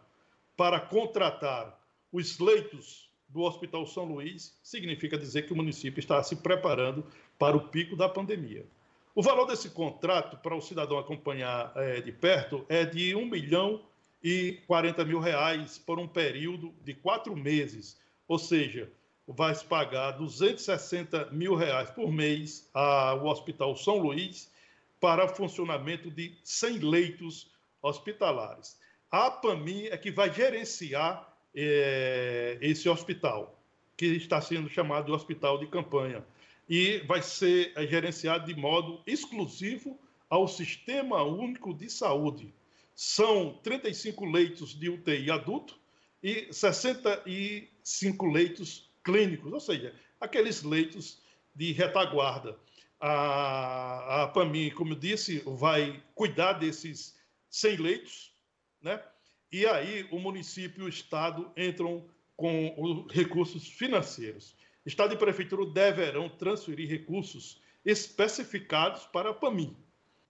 [0.57, 1.79] para contratar
[2.11, 7.05] os leitos do Hospital São Luís, significa dizer que o município está se preparando
[7.39, 8.67] para o pico da pandemia.
[9.15, 13.83] O valor desse contrato, para o cidadão acompanhar é, de perto, é de 1 milhão
[14.23, 17.99] e 40 mil reais por um período de quatro meses.
[18.29, 18.91] Ou seja,
[19.27, 24.51] vai se pagar 260 mil reais por mês ao Hospital São Luís
[25.01, 27.51] para funcionamento de 100 leitos
[27.83, 28.79] hospitalares.
[29.11, 33.59] A APAMI é que vai gerenciar é, esse hospital,
[33.97, 36.25] que está sendo chamado de hospital de campanha
[36.69, 42.55] e vai ser gerenciado de modo exclusivo ao Sistema Único de Saúde.
[42.95, 45.79] São 35 leitos de UTI adulto
[46.23, 51.21] e 65 leitos clínicos, ou seja, aqueles leitos
[51.55, 52.57] de retaguarda.
[53.01, 58.33] A, a PAMI, como eu disse, vai cuidar desses 100 leitos,
[58.81, 59.03] né?
[59.53, 62.05] E aí o município e o Estado entram
[62.37, 64.57] com os recursos financeiros.
[64.87, 69.77] Estado e Prefeitura deverão transferir recursos especificados para a PAMI.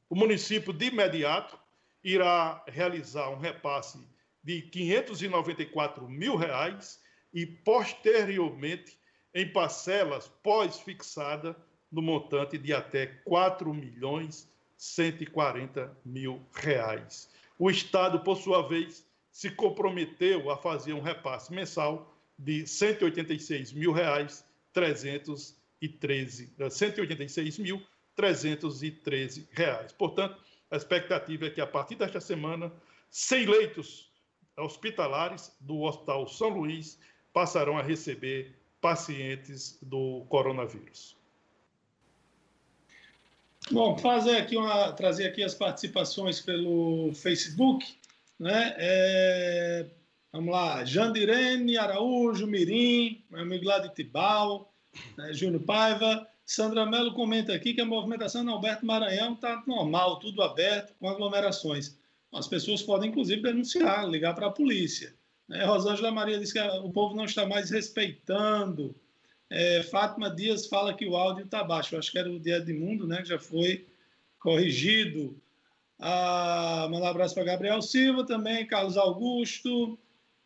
[0.09, 1.59] O município, de imediato,
[2.03, 3.99] irá realizar um repasse
[4.43, 7.01] de 594 mil reais
[7.33, 8.99] e, posteriormente,
[9.35, 11.57] em parcelas pós-fixada
[11.93, 17.29] no montante de até 4 milhões 140 mil reais.
[17.59, 19.07] O Estado, por sua vez,
[19.41, 27.83] se comprometeu a fazer um repasse mensal de 186 mil reais 313, 186 mil
[28.15, 29.93] 313 reais.
[29.93, 30.39] Portanto,
[30.71, 32.71] a expectativa é que a partir desta semana,
[33.09, 34.13] 100 leitos
[34.59, 36.99] hospitalares do Hospital São Luís
[37.33, 41.17] passarão a receber pacientes do coronavírus.
[43.71, 48.00] Bom, fazer aqui uma, trazer aqui as participações pelo Facebook,
[48.41, 48.75] né?
[48.79, 49.87] É,
[50.33, 54.73] Vamos lá, Jandirene Araújo, Mirim, meu amigo lá de Tibau,
[55.19, 56.25] né, Júnior Paiva.
[56.47, 61.09] Sandra Mello comenta aqui que a movimentação no Alberto Maranhão está normal, tudo aberto, com
[61.09, 61.99] aglomerações.
[62.33, 65.13] As pessoas podem, inclusive, denunciar, ligar para a polícia.
[65.49, 65.65] Né?
[65.65, 68.95] Rosângela Maria diz que o povo não está mais respeitando.
[69.49, 71.95] É, Fátima Dias fala que o áudio está baixo.
[71.95, 73.21] Eu acho que era o de Edmundo, né?
[73.23, 73.89] Que já foi
[74.39, 75.37] corrigido.
[76.01, 79.99] Ah, mandar um abraço para Gabriel Silva também, Carlos Augusto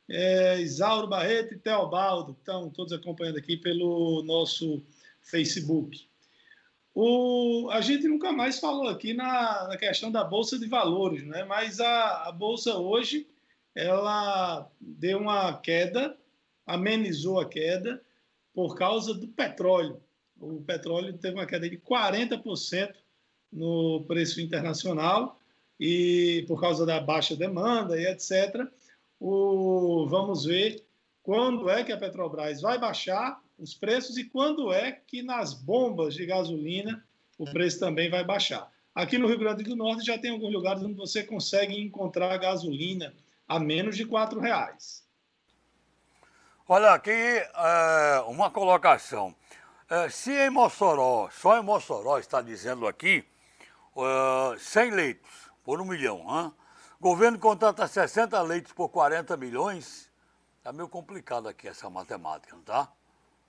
[0.09, 4.83] é, Isauro Barreto e Teobaldo, que estão todos acompanhando aqui pelo nosso
[5.23, 6.07] Facebook.
[6.95, 11.45] O, a gente nunca mais falou aqui na, na questão da Bolsa de Valores, né?
[11.45, 13.27] mas a, a Bolsa hoje
[13.75, 16.17] ela deu uma queda,
[16.65, 18.01] amenizou a queda
[18.53, 20.01] por causa do petróleo.
[20.39, 22.95] o petróleo teve uma queda de 40%
[23.53, 25.41] no preço internacional
[25.79, 28.67] e por causa da baixa demanda e etc.
[29.21, 30.85] O, vamos ver
[31.23, 36.15] quando é que a Petrobras vai baixar os preços e quando é que nas bombas
[36.15, 37.05] de gasolina
[37.39, 38.71] o preço também vai baixar.
[38.95, 43.13] Aqui no Rio Grande do Norte já tem alguns lugares onde você consegue encontrar gasolina
[43.49, 45.05] a menos de R$ reais.
[46.69, 49.35] Olha aqui é, uma colocação.
[49.91, 53.25] É, se em Mossoró, só em Mossoró está dizendo aqui,
[53.97, 56.53] é, 100 leitos por um milhão, hein?
[57.01, 60.11] governo contrata 60 leitos por 40 milhões,
[60.65, 62.91] Está meio complicado aqui essa matemática, não tá?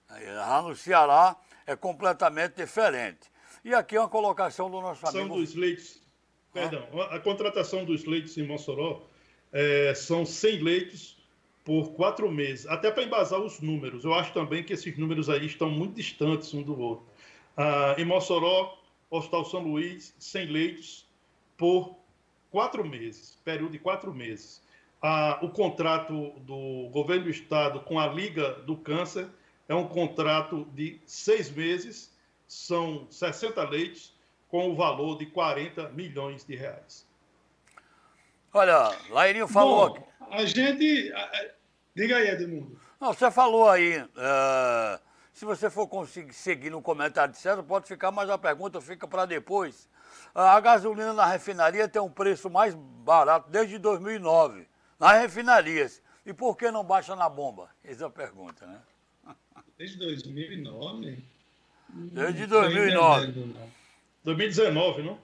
[0.10, 3.32] Lá no Ceará é completamente diferente.
[3.64, 5.26] E aqui é uma colocação do nosso amigo...
[5.30, 6.02] São dos leitos...
[6.52, 9.08] Perdão, a contratação dos leitos em Mossoró
[9.54, 11.26] é, são 100 leitos
[11.64, 14.04] por quatro meses, até para embasar os números.
[14.04, 17.06] Eu acho também que esses números aí estão muito distantes um do outro.
[17.56, 18.78] Ah, em Mossoró,
[19.10, 21.10] Hospital São Luís, 100 leitos
[21.56, 21.96] por
[22.56, 24.62] quatro meses, período de quatro meses
[25.02, 29.28] a, o contrato do governo do estado com a Liga do Câncer
[29.70, 32.12] é um contrato de seis meses,
[32.48, 34.14] são 60 leitos,
[34.50, 37.06] com o valor de 40 milhões de reais.
[38.54, 39.90] Olha, Lairinho falou.
[39.90, 41.12] Bom, a gente.
[41.96, 42.80] Diga aí, Edmundo.
[43.00, 44.02] Não, você falou aí.
[44.02, 45.00] Uh,
[45.34, 49.26] se você for conseguir seguir no comentário certo, pode ficar, mas a pergunta fica para
[49.26, 49.90] depois.
[50.36, 54.68] A gasolina na refinaria tem um preço mais barato desde 2009
[55.00, 56.02] nas refinarias.
[56.26, 57.70] E por que não baixa na bomba?
[57.82, 58.82] Essa é a pergunta, né?
[59.78, 61.24] Desde 2009?
[61.90, 63.56] Desde 2009.
[64.26, 65.20] 2019, não?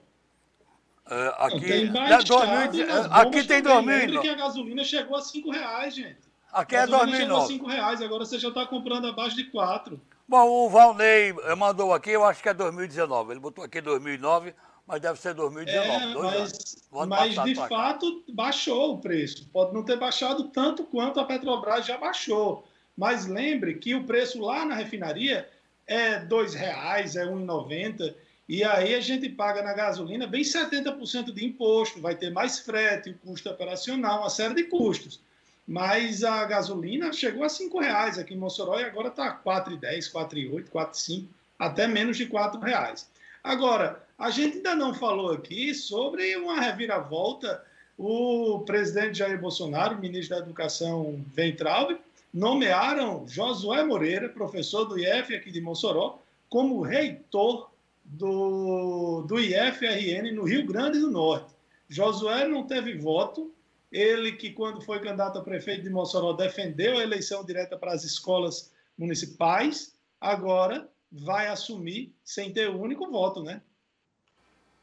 [1.10, 4.20] É, aqui, não, tem baixado, é, aqui tem 2009.
[4.20, 6.20] que a gasolina chegou a 5 reais, gente.
[6.50, 7.16] Aqui é 2009.
[7.16, 10.00] chegou a 5 reais, agora você já está comprando abaixo de 4.
[10.26, 13.32] Bom, o Valnei mandou aqui, eu acho que é 2019.
[13.32, 14.54] Ele botou aqui 2009
[14.92, 15.88] mas deve ser 2019.
[15.90, 19.48] É, mas, mas de fato baixou o preço.
[19.50, 22.68] Pode não ter baixado tanto quanto a Petrobras já baixou.
[22.94, 25.48] Mas lembre que o preço lá na refinaria
[25.86, 28.14] é R$ 2,00, é R$ 1,90.
[28.46, 33.08] E aí a gente paga na gasolina bem 70% de imposto, vai ter mais frete,
[33.08, 35.22] o custo operacional, uma série de custos.
[35.66, 39.80] Mas a gasolina chegou a R$ 5,00 aqui em Mossoró e agora está R$ 4,10,
[39.80, 41.24] R$ 4,8, R$ 4,5,
[41.58, 43.06] até menos de R$ 4,00.
[43.42, 47.64] Agora, a gente ainda não falou aqui sobre uma reviravolta.
[47.98, 51.98] O presidente Jair Bolsonaro, ministro da Educação Ventralbe,
[52.32, 56.18] nomearam Josué Moreira, professor do IF aqui de Mossoró,
[56.48, 57.70] como reitor
[58.04, 61.52] do, do IFRN no Rio Grande do Norte.
[61.88, 63.52] Josué não teve voto,
[63.90, 68.04] ele que, quando foi candidato a prefeito de Mossoró, defendeu a eleição direta para as
[68.04, 73.60] escolas municipais, agora vai assumir sem ter o único voto, né?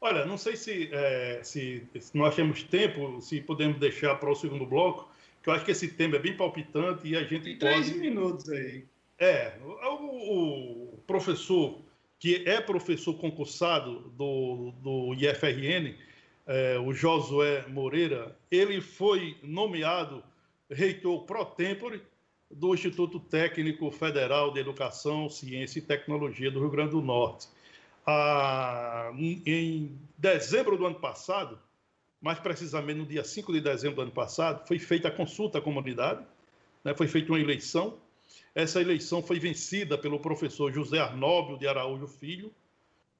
[0.00, 4.34] Olha, não sei se, é, se, se, nós temos tempo, se podemos deixar para o
[4.34, 5.10] segundo bloco,
[5.42, 7.84] que eu acho que esse tema é bem palpitante e a gente Tem pode...
[7.84, 8.84] Três minutos aí.
[9.18, 11.78] É, o, o, professor,
[12.18, 15.94] que é professor concursado do, do IFRN,
[16.46, 20.22] é, o Josué Moreira, ele foi nomeado
[20.70, 22.00] reitor pro tempore
[22.50, 27.48] do Instituto Técnico Federal de Educação, Ciência e Tecnologia do Rio Grande do Norte
[28.06, 31.58] ah, em dezembro do ano passado,
[32.20, 35.60] mais precisamente no dia 5 de dezembro do ano passado, foi feita a consulta à
[35.60, 36.24] comunidade,
[36.84, 37.98] né, foi feita uma eleição.
[38.54, 42.50] Essa eleição foi vencida pelo professor José Arnóbio de Araújo Filho.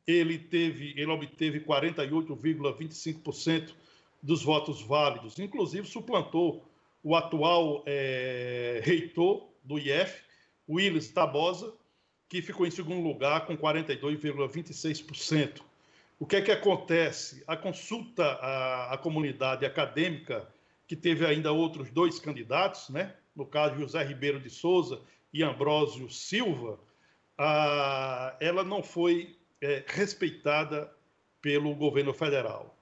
[0.06, 3.74] Ele, teve, ele obteve 48,25%
[4.22, 6.64] dos votos válidos, inclusive suplantou
[7.02, 10.22] o atual é, reitor do IF,
[10.68, 11.72] Willis Tabosa,
[12.28, 15.62] que ficou em segundo lugar com 42,26%.
[16.18, 17.42] O que é que acontece?
[17.46, 20.46] A consulta à, à, comunidade acadêmica,
[20.86, 23.14] que teve ainda outros dois candidatos, né?
[23.34, 25.00] no caso José Ribeiro de Souza
[25.32, 26.78] e Ambrósio Silva,
[27.38, 30.92] a, ela não foi é, respeitada
[31.40, 32.76] pelo governo federal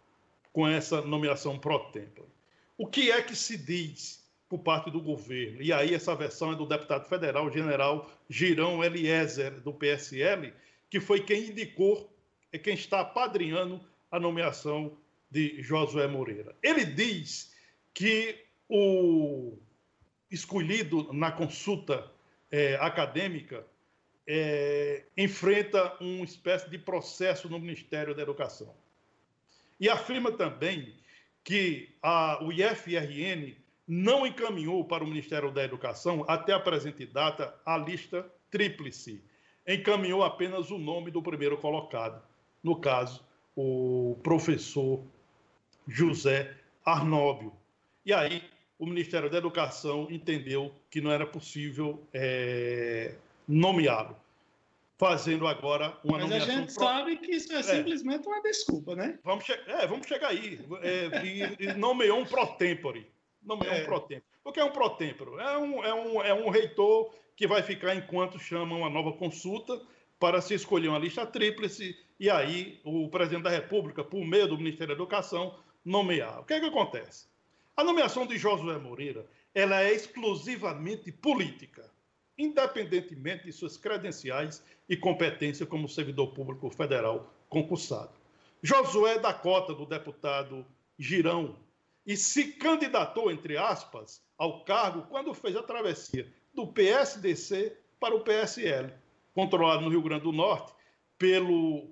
[0.52, 2.37] com essa nomeação pro tempore.
[2.78, 4.18] O que é que se diz
[4.48, 5.60] por parte do governo.
[5.60, 10.52] E aí essa versão é do deputado federal, general Girão Eliezer, do PSL,
[10.88, 12.10] que foi quem indicou,
[12.50, 14.96] é quem está apadrinhando a nomeação
[15.30, 16.56] de Josué Moreira.
[16.62, 17.52] Ele diz
[17.92, 19.58] que o
[20.30, 22.10] escolhido na consulta
[22.50, 23.66] é, acadêmica
[24.26, 28.74] é, enfrenta uma espécie de processo no Ministério da Educação.
[29.78, 30.94] E afirma também
[31.44, 37.54] que a, o IFRN não encaminhou para o Ministério da Educação, até a presente data,
[37.64, 39.22] a lista tríplice.
[39.66, 42.22] encaminhou apenas o nome do primeiro colocado,
[42.62, 43.24] no caso,
[43.56, 45.02] o professor
[45.86, 47.52] José Arnóbio.
[48.04, 48.42] E aí,
[48.78, 53.14] o Ministério da Educação entendeu que não era possível é,
[53.46, 54.16] nomeá-lo,
[54.98, 56.48] fazendo agora uma Mas nomeação.
[56.48, 56.84] Mas a gente pro...
[56.84, 59.18] sabe que isso é, é, simplesmente uma desculpa, né?
[59.22, 59.52] Vamos, che...
[59.52, 60.60] é, vamos chegar aí.
[60.82, 63.06] É, e, e, nomeou um pro-tempore.
[63.42, 64.24] Nomeou um pro-tempore.
[64.44, 65.40] O que é um pro-tempore?
[65.40, 69.80] É um, é, um, é um reitor que vai ficar enquanto chamam a nova consulta
[70.18, 74.58] para se escolher uma lista tríplice e aí o presidente da República, por meio do
[74.58, 76.40] Ministério da Educação, nomear.
[76.40, 77.28] O que é que acontece?
[77.76, 79.24] A nomeação de Josué Moreira
[79.54, 81.88] ela é exclusivamente política,
[82.38, 88.12] independentemente de suas credenciais e competência como servidor público federal concursado.
[88.62, 90.64] Josué da cota do deputado
[90.98, 91.56] Girão
[92.06, 98.20] e se candidatou, entre aspas, ao cargo quando fez a travessia do PSDC para o
[98.20, 98.92] PSL,
[99.34, 100.72] controlado no Rio Grande do Norte
[101.18, 101.88] pelo,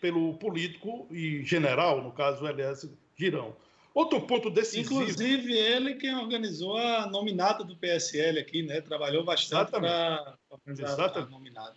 [0.00, 3.54] pelo político e general, no caso, Elias Girão.
[3.94, 5.02] Outro ponto decisivo.
[5.02, 8.80] Inclusive, ele quem organizou a nominata do PSL aqui, né?
[8.80, 11.76] Trabalhou bastante para organizar a nominata.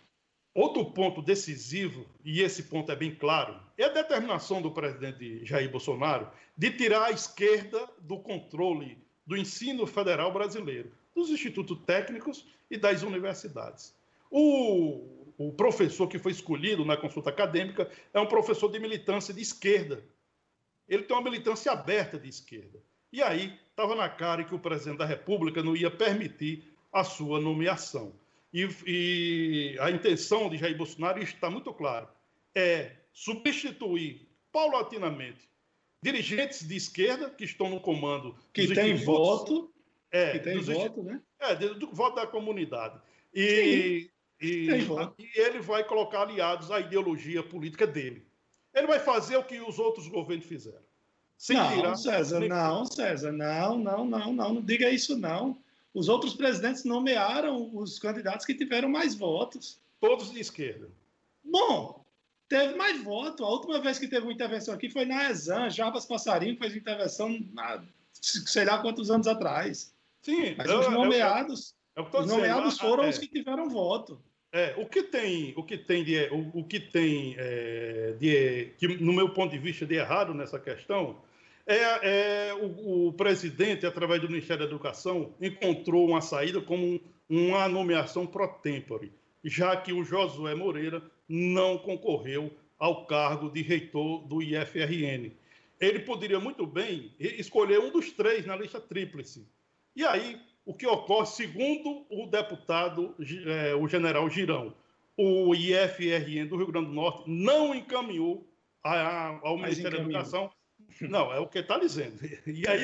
[0.54, 5.70] Outro ponto decisivo, e esse ponto é bem claro, é a determinação do presidente Jair
[5.70, 8.96] Bolsonaro de tirar a esquerda do controle
[9.26, 13.94] do ensino federal brasileiro, dos institutos técnicos e das universidades.
[14.30, 19.42] O, o professor que foi escolhido na consulta acadêmica é um professor de militância de
[19.42, 20.02] esquerda,
[20.88, 22.80] ele tem uma militância aberta de esquerda.
[23.12, 27.40] E aí estava na cara que o presidente da República não ia permitir a sua
[27.40, 28.14] nomeação.
[28.52, 32.08] E, e a intenção de Jair Bolsonaro está muito clara:
[32.54, 35.48] é substituir paulatinamente
[36.02, 39.72] dirigentes de esquerda que estão no comando que tem voto,
[40.10, 41.20] é, que tem voto, né?
[41.40, 43.00] É, do, do voto da comunidade.
[43.34, 44.08] E,
[44.40, 44.68] e,
[45.18, 48.26] e ele vai colocar aliados à ideologia política dele.
[48.76, 50.84] Ele vai fazer o que os outros governos fizeram.
[51.38, 51.96] Sem não, tirar...
[51.96, 55.58] César, não, César, não, não, não, não, não diga isso não.
[55.94, 59.80] Os outros presidentes nomearam os candidatos que tiveram mais votos.
[59.98, 60.90] Todos de esquerda.
[61.42, 62.04] Bom,
[62.48, 63.44] teve mais voto.
[63.44, 65.70] A última vez que teve uma intervenção aqui foi na Exam.
[65.70, 67.82] Jarbas Passarinho fez intervenção há
[68.20, 69.94] sei lá quantos anos atrás.
[70.20, 74.20] Sim, mas eu, os nomeados, eu, eu, os nomeados foram é, os que tiveram voto.
[74.56, 78.88] É, o que tem, o que tem de, o, o que tem é, de, que
[78.88, 81.18] no meu ponto de vista de errado nessa questão
[81.66, 86.98] é, é o, o, presidente através do Ministério da Educação encontrou uma saída como
[87.28, 89.12] uma nomeação pro tempore,
[89.44, 95.32] já que o Josué Moreira não concorreu ao cargo de reitor do IFRN.
[95.78, 99.46] Ele poderia muito bem escolher um dos três na lista tríplice.
[99.94, 103.14] E aí o que ocorre, segundo o deputado,
[103.46, 104.74] é, o general Girão,
[105.16, 108.44] o IFRN do Rio Grande do Norte não encaminhou
[108.82, 110.50] a, ao Ministério da Educação.
[111.00, 112.18] Não, é o que está dizendo.
[112.46, 112.82] E aí,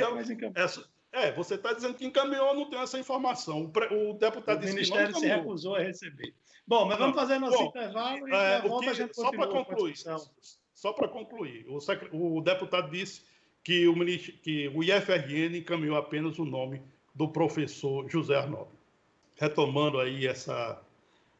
[0.55, 3.65] essa, é, você está dizendo que encaminhou, não tem essa informação.
[3.65, 6.35] O, o deputado o disse Ministério que não se recusou a receber.
[6.65, 9.49] Bom, mas vamos fazer nosso Bom, intervalo e é, volta que, a gente Só para
[9.49, 9.95] concluir,
[10.73, 13.23] só para concluir, o, o, deputado disse
[13.65, 13.95] que o,
[14.41, 16.81] que o IFRN encaminhou apenas o nome
[17.15, 18.71] do professor José Arnaldo.
[19.37, 20.81] Retomando aí essa,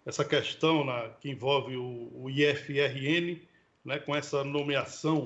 [0.05, 3.41] essa questão na, que envolve o, o IFRN,
[3.85, 5.25] né, com essa nomeação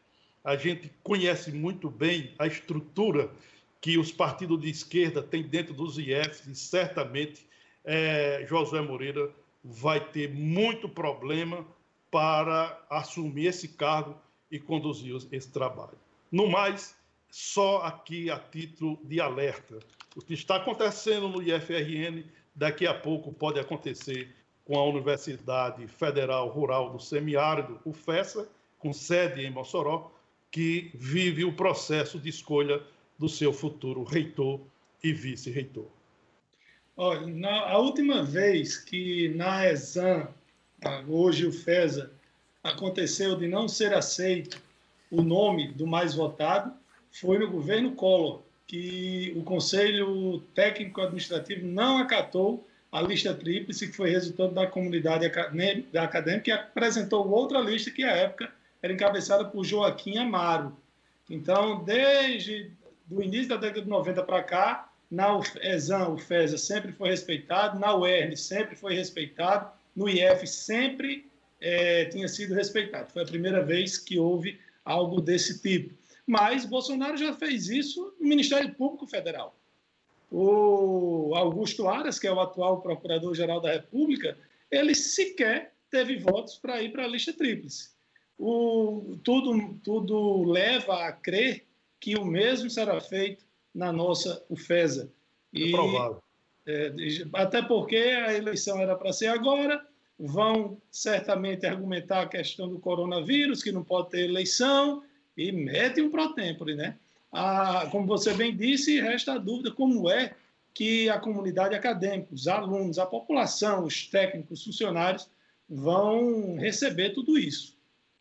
[0.45, 3.31] A gente conhece muito bem a estrutura
[3.81, 7.47] que os partidos de esquerda têm dentro dos IFs, e certamente
[7.85, 9.31] é, Josué Moreira
[9.65, 11.67] vai ter muito problema
[12.11, 14.17] para assumir esse cargo
[14.51, 15.97] e conduzir esse trabalho.
[16.31, 16.97] No mais,
[17.31, 19.79] só aqui a título de alerta.
[20.15, 24.35] O que está acontecendo no IFRN daqui a pouco pode acontecer
[24.65, 28.49] com a Universidade Federal Rural do Semiárido, o FESA,
[28.79, 30.13] com sede em Mossoró,
[30.51, 32.83] que vive o processo de escolha
[33.19, 34.61] do seu futuro reitor
[35.03, 35.87] e vice-reitor.
[36.97, 40.29] Olha, na, a última vez que na ESAM,
[41.09, 42.13] hoje o FESA,
[42.63, 44.61] aconteceu de não ser aceito
[45.11, 46.73] o nome do mais votado,
[47.11, 53.97] foi no governo Collor, que o Conselho Técnico Administrativo não acatou a lista tríplice, que
[53.97, 59.65] foi resultado da comunidade acadêmica, que apresentou outra lista que, à época, era encabeçada por
[59.65, 60.77] Joaquim Amaro.
[61.31, 62.71] Então, desde
[63.11, 67.79] o início da década de 90 para cá, na ESAM, o FESA sempre foi respeitado,
[67.79, 71.27] na UERN sempre foi respeitado, no IF sempre
[71.61, 73.11] é, tinha sido respeitado.
[73.11, 75.95] Foi a primeira vez que houve algo desse tipo.
[76.27, 79.55] Mas Bolsonaro já fez isso no Ministério Público Federal.
[80.35, 84.39] O Augusto Aras, que é o atual Procurador-Geral da República,
[84.71, 87.91] ele sequer teve votos para ir para a lista tríplice.
[88.39, 91.67] O, tudo, tudo leva a crer
[92.01, 95.13] que o mesmo será feito na nossa UFESA.
[95.53, 96.23] E, é provável.
[96.67, 96.93] É,
[97.35, 99.87] até porque a eleição era para ser agora,
[100.19, 105.03] vão certamente argumentar a questão do coronavírus, que não pode ter eleição,
[105.37, 106.99] e mete um protempore, né?
[107.33, 110.35] Ah, como você bem disse, resta a dúvida como é
[110.75, 115.29] que a comunidade acadêmica, os alunos, a população, os técnicos, os funcionários
[115.69, 117.77] vão receber tudo isso.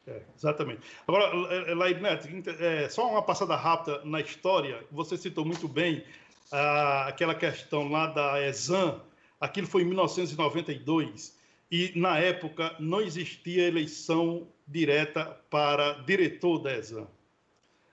[0.08, 0.82] É, exatamente.
[1.08, 1.32] Agora,
[1.76, 2.28] Lair Neto,
[2.60, 4.84] é, só uma passada rápida na história.
[4.92, 6.04] Você citou muito bem
[6.52, 9.00] ah, aquela questão lá da ESAM.
[9.40, 11.38] Aquilo foi em 1992
[11.70, 17.08] e, na época, não existia eleição direta para diretor da ESAM.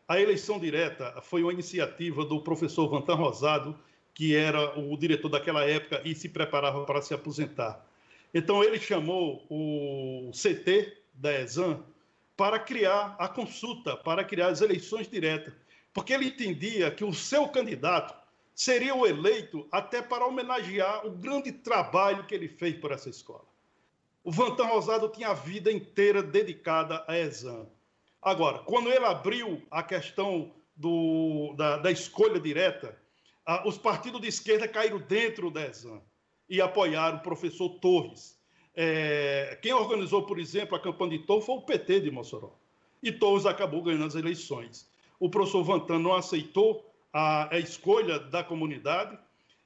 [0.08, 3.78] A eleição direta foi uma iniciativa do professor Vantan Rosado,
[4.14, 7.86] que era o diretor daquela época e se preparava para se aposentar.
[8.32, 11.84] Então, ele chamou o CT da ESAM
[12.34, 15.52] para criar a consulta, para criar as eleições diretas,
[15.92, 18.14] porque ele entendia que o seu candidato
[18.54, 23.44] seria o eleito até para homenagear o grande trabalho que ele fez por essa escola.
[24.24, 27.68] O Vantan Rosado tinha a vida inteira dedicada a exame.
[28.20, 32.96] Agora, quando ele abriu a questão do, da, da, escolha direta,
[33.46, 36.02] ah, os partidos de esquerda caíram dentro da exame
[36.48, 38.38] e apoiaram o professor Torres.
[38.74, 42.56] É, quem organizou, por exemplo, a campanha de Torres foi o PT de Mossoró.
[43.02, 44.90] E Torres acabou ganhando as eleições.
[45.18, 49.18] O professor Vantan não aceitou a, a escolha da comunidade,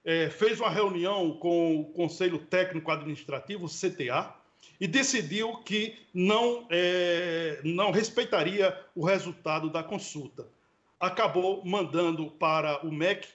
[0.05, 4.34] é, fez uma reunião com o Conselho Técnico Administrativo, CTA,
[4.81, 10.49] e decidiu que não, é, não respeitaria o resultado da consulta.
[10.99, 13.29] Acabou mandando para o MEC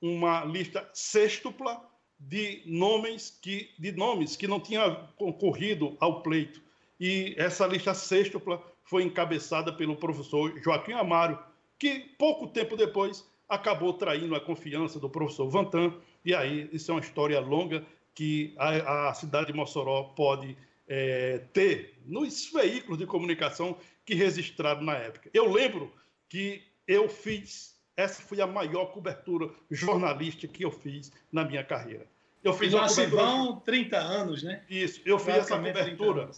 [0.00, 1.82] uma lista sextupla
[2.18, 6.62] de nomes que, de nomes que não tinham concorrido ao pleito.
[7.00, 11.38] E essa lista sextupla foi encabeçada pelo professor Joaquim Amaro,
[11.78, 15.94] que pouco tempo depois acabou traindo a confiança do professor Vantan.
[16.24, 20.56] E aí, isso é uma história longa que a, a cidade de Mossoró pode
[20.88, 25.30] é, ter nos veículos de comunicação que registraram na época.
[25.32, 25.92] Eu lembro
[26.28, 32.06] que eu fiz, essa foi a maior cobertura jornalística que eu fiz na minha carreira.
[32.42, 34.64] Eu fiz Já se vão 30 anos, né?
[34.68, 36.30] Isso, eu fiz essa cobertura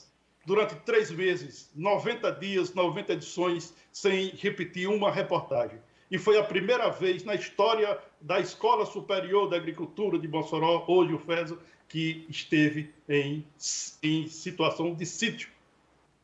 [0.45, 5.79] durante três meses, 90 dias, 90 edições, sem repetir uma reportagem.
[6.11, 11.15] E foi a primeira vez na história da Escola Superior da Agricultura de Mossoró, hoje
[11.15, 13.45] o FESA, que esteve em,
[14.03, 15.49] em situação de sítio.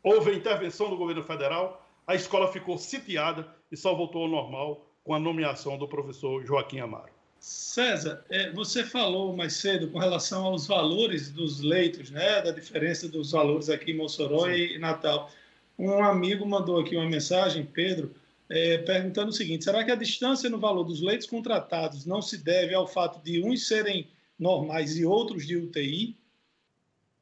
[0.03, 4.85] Houve a intervenção do governo federal, a escola ficou sitiada e só voltou ao normal
[5.05, 7.11] com a nomeação do professor Joaquim Amaro.
[7.39, 13.09] César, é, você falou mais cedo com relação aos valores dos leitos, né, da diferença
[13.09, 14.53] dos valores aqui em Mossoró Sim.
[14.53, 15.31] e Natal.
[15.79, 18.15] Um amigo mandou aqui uma mensagem, Pedro,
[18.51, 22.37] é, perguntando o seguinte: será que a distância no valor dos leitos contratados não se
[22.37, 26.17] deve ao fato de uns serem normais e outros de UTI?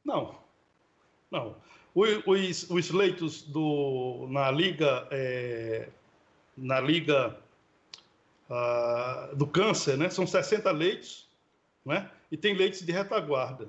[0.03, 0.35] Não,
[1.29, 1.55] não.
[1.93, 5.89] Os, os leitos do, na liga, é,
[6.57, 7.37] na liga
[8.49, 11.27] ah, do câncer, né, são 60 leitos,
[11.85, 13.67] né, e tem leitos de retaguarda.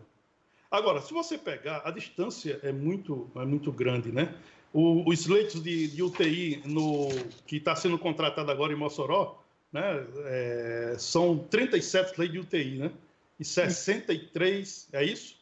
[0.71, 4.33] Agora, se você pegar, a distância é muito, é muito grande, né?
[4.73, 7.09] O, os leitos de, de UTI no,
[7.47, 9.41] que está sendo contratado agora em Mossoró
[9.73, 10.07] né?
[10.25, 12.93] É, são 37 leitos de UTI, né?
[13.39, 15.37] E 63, é isso?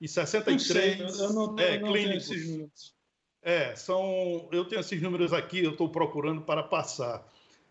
[0.00, 2.94] E 63 não sei, eu não, é, eu não clínicos.
[3.42, 4.48] É, são.
[4.50, 7.26] Eu tenho esses números aqui, eu estou procurando para passar.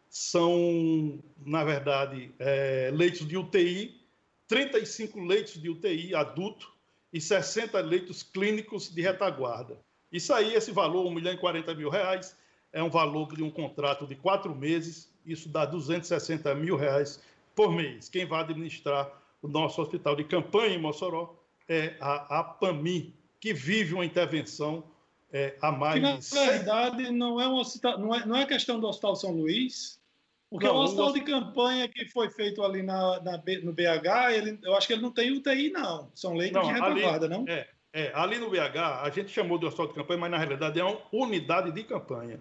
[0.09, 3.99] São, na verdade, é, leitos de UTI,
[4.47, 6.71] 35 leitos de UTI adulto
[7.13, 9.77] e 60 leitos clínicos de retaguarda.
[10.11, 12.35] Isso aí, esse valor, 1 milhão e 40 mil reais,
[12.71, 17.21] é um valor de um contrato de quatro meses, isso dá 260 mil reais
[17.55, 18.09] por mês.
[18.09, 21.35] Quem vai administrar o nosso hospital de campanha em Mossoró
[21.67, 24.83] é a, a PAMI, que vive uma intervenção
[25.31, 26.29] é, a mais.
[26.29, 29.31] Que, na verdade, não é, um hospital, não, é, não é questão do Hospital São
[29.31, 29.99] Luís,
[30.49, 34.59] porque não, o hospital de campanha que foi feito ali na, na no BH, ele,
[34.63, 36.09] eu acho que ele não tem UTI, não.
[36.15, 37.45] São leitos de retaguarda, não?
[37.47, 40.79] É, é, ali no BH, a gente chamou de hospital de campanha, mas na realidade
[40.79, 42.39] é uma unidade de campanha.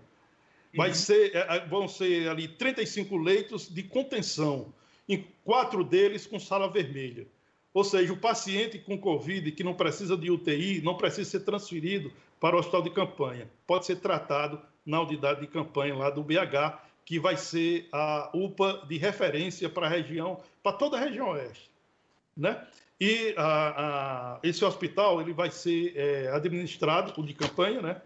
[0.75, 0.95] Vai uhum.
[0.95, 4.73] ser, é, é, vão ser ali 35 leitos de contenção,
[5.09, 7.27] em quatro deles com sala vermelha.
[7.73, 12.13] Ou seja, o paciente com Covid que não precisa de UTI, não precisa ser transferido
[12.41, 13.49] para o hospital de campanha.
[13.67, 18.85] Pode ser tratado na unidade de campanha lá do BH, que vai ser a UPA
[18.87, 21.71] de referência para a região, para toda a região oeste.
[22.37, 22.63] Né?
[23.01, 28.03] E a, a, esse hospital ele vai ser é, administrado, o de campanha, né?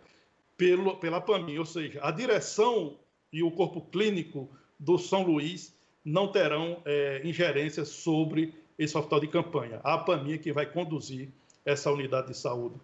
[0.57, 2.99] Pelo, pela PAMI, ou seja, a direção
[3.33, 5.75] e o corpo clínico do São Luís
[6.05, 9.81] não terão é, ingerência sobre esse hospital de campanha.
[9.83, 11.31] A PAMI é que vai conduzir
[11.65, 12.77] essa unidade de saúde,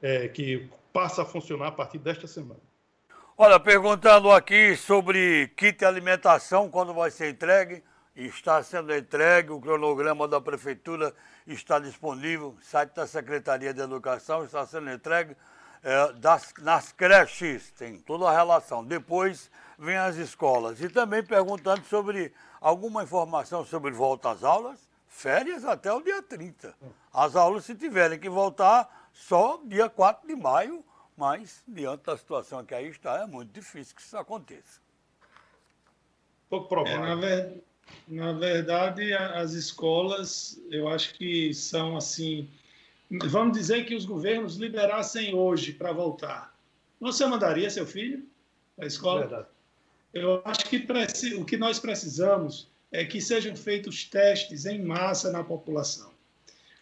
[0.00, 2.60] é, que passa a funcionar a partir desta semana.
[3.36, 7.82] Olha, perguntando aqui sobre kit alimentação, quando vai ser entregue,
[8.14, 11.14] está sendo entregue, o cronograma da prefeitura
[11.46, 15.36] está disponível, site da Secretaria de Educação está sendo entregue,
[15.82, 18.84] é, das, nas creches, tem toda a relação.
[18.84, 20.80] Depois vem as escolas.
[20.80, 26.74] E também perguntando sobre alguma informação sobre volta às aulas, férias até o dia 30.
[27.12, 30.84] As aulas, se tiverem que voltar, só dia 4 de maio,
[31.16, 34.80] mas diante da situação que aí está, é muito difícil que isso aconteça.
[36.48, 37.24] Pouco provável.
[37.24, 37.54] É,
[38.08, 38.32] na, ver...
[38.32, 42.48] na verdade, as escolas, eu acho que são assim.
[43.10, 46.56] Vamos dizer que os governos liberassem hoje para voltar.
[47.00, 48.24] Você mandaria seu filho
[48.76, 49.20] para a escola?
[49.20, 49.46] Verdade.
[50.14, 50.86] Eu acho que
[51.36, 56.12] o que nós precisamos é que sejam feitos testes em massa na população.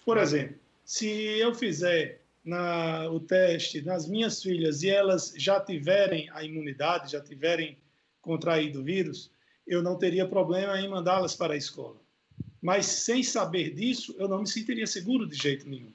[0.04, 6.28] Por exemplo, se eu fizer na, o teste nas minhas filhas e elas já tiverem
[6.30, 7.76] a imunidade, já tiverem
[8.20, 9.30] contraído o vírus,
[9.70, 11.96] eu não teria problema em mandá-las para a escola.
[12.60, 15.94] Mas sem saber disso, eu não me sentiria seguro de jeito nenhum.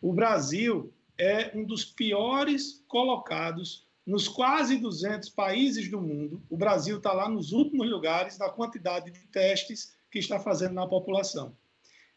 [0.00, 6.96] O Brasil é um dos piores colocados nos quase 200 países do mundo, o Brasil
[6.96, 11.56] está lá nos últimos lugares na quantidade de testes que está fazendo na população.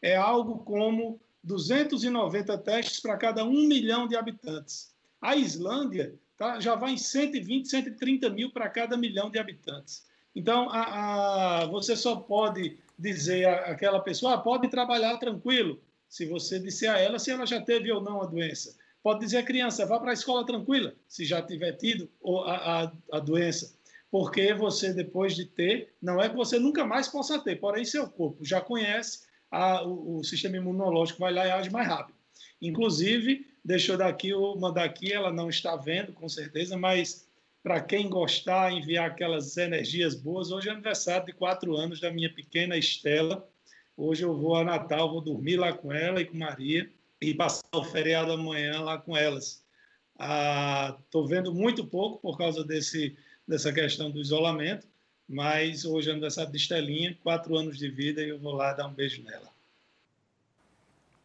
[0.00, 4.94] É algo como 290 testes para cada um milhão de habitantes.
[5.20, 10.06] A Islândia tá, já vai em 120, 130 mil para cada milhão de habitantes.
[10.34, 16.58] Então, a, a, você só pode dizer àquela pessoa, ah, pode trabalhar tranquilo, se você
[16.58, 18.76] disser a ela se ela já teve ou não a doença.
[19.02, 22.08] Pode dizer à criança, vá para a escola tranquila, se já tiver tido
[22.46, 23.76] a, a, a doença.
[24.10, 28.08] Porque você, depois de ter, não é que você nunca mais possa ter, porém seu
[28.08, 32.16] corpo já conhece, a, o, o, sistema imunológico vai lá e age mais rápido.
[32.62, 37.26] Inclusive, deixou daqui, mandar aqui, ela não está vendo, com certeza, mas
[37.64, 42.30] para quem gostar, enviar aquelas energias boas, hoje é aniversário de quatro anos da minha
[42.30, 43.48] pequena Estela.
[43.96, 46.92] Hoje eu vou a Natal, vou dormir lá com ela e com Maria
[47.22, 49.64] e passar o feriado amanhã lá com elas.
[51.00, 53.16] Estou ah, vendo muito pouco por causa desse,
[53.48, 54.86] dessa questão do isolamento,
[55.26, 58.88] mas hoje é aniversário de Estelinha, quatro anos de vida, e eu vou lá dar
[58.88, 59.48] um beijo nela.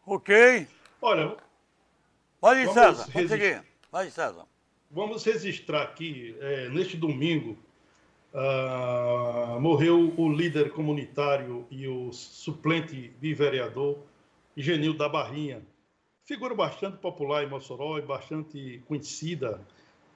[0.05, 0.65] Ok.
[1.01, 1.35] Olha.
[2.39, 3.11] Pode ir, César.
[3.11, 3.61] Pode seguir.
[3.91, 4.45] Vai, César.
[4.91, 7.55] Vamos registrar aqui, é, neste domingo,
[8.33, 13.99] uh, morreu o líder comunitário e o suplente de vereador,
[14.57, 15.61] Genil da Barrinha,
[16.25, 19.61] figura bastante popular em Mossoró e bastante conhecida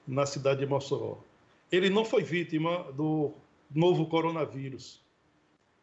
[0.08, 1.18] na cidade de Mossoró.
[1.70, 3.32] Ele não foi vítima do
[3.72, 5.00] novo coronavírus.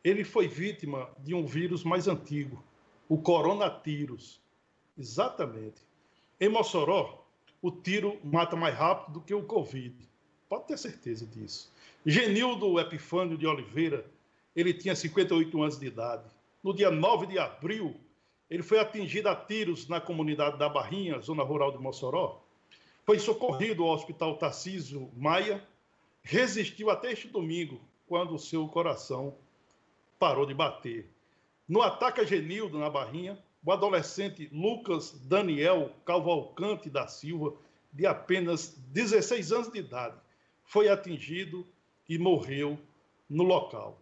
[0.04, 2.62] Ele foi vítima de um vírus mais antigo,
[3.08, 4.42] o coronavírus.
[4.98, 5.82] Exatamente.
[6.42, 7.21] Em Mossoró,
[7.62, 9.96] o tiro mata mais rápido do que o Covid.
[10.50, 11.72] Pode ter certeza disso.
[12.06, 14.06] Genildo Epifânio de Oliveira,
[14.56, 16.30] ele tinha 58 anos de idade.
[16.64, 17.96] No dia 9 de abril
[18.52, 22.44] ele foi atingido a tiros na comunidade da Barrinha, zona rural de Mossoró.
[23.06, 25.66] Foi socorrido ao Hospital Tarcísio Maia.
[26.22, 29.34] Resistiu até este domingo, quando o seu coração
[30.20, 31.10] parou de bater.
[31.66, 37.54] No ataque a Genildo, na Barrinha, o adolescente Lucas Daniel Cavalcante da Silva,
[37.94, 40.18] de apenas 16 anos de idade,
[40.64, 41.68] foi atingido
[42.08, 42.80] e morreu
[43.30, 44.02] no local.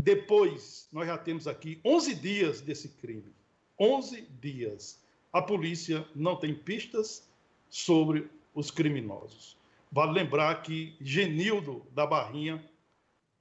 [0.00, 3.32] Depois, nós já temos aqui 11 dias desse crime.
[3.78, 5.00] 11 dias.
[5.32, 7.28] A polícia não tem pistas
[7.68, 9.56] sobre os criminosos.
[9.90, 12.62] Vale lembrar que Genildo da Barrinha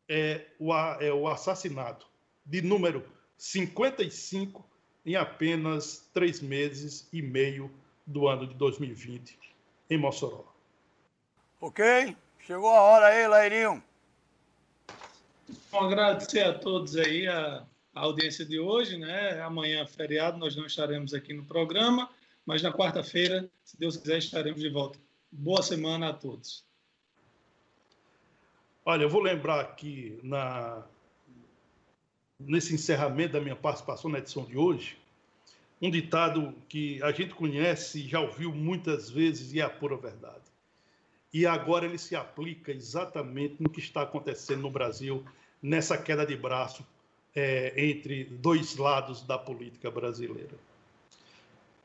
[0.07, 2.07] é o, é o assassinato
[2.45, 3.03] de número
[3.37, 4.65] 55
[5.07, 7.71] em apenas três meses e meio
[8.05, 9.39] do ano de 2020
[9.89, 10.43] em Mossoró.
[11.61, 12.13] Ok,
[12.45, 13.81] chegou a hora aí, Lairinho.
[15.71, 19.41] Bom, agradecer a todos aí a, a audiência de hoje, né?
[19.41, 22.09] Amanhã, feriado, nós não estaremos aqui no programa,
[22.45, 24.99] mas na quarta-feira, se Deus quiser, estaremos de volta.
[25.31, 26.65] Boa semana a todos.
[28.85, 30.83] Olha, eu vou lembrar aqui na,
[32.39, 34.97] nesse encerramento da minha participação na edição de hoje,
[35.81, 39.95] um ditado que a gente conhece e já ouviu muitas vezes e é a pura
[39.95, 40.45] verdade.
[41.33, 45.25] E agora ele se aplica exatamente no que está acontecendo no Brasil,
[45.61, 46.85] nessa queda de braço
[47.35, 50.57] é, entre dois lados da política brasileira.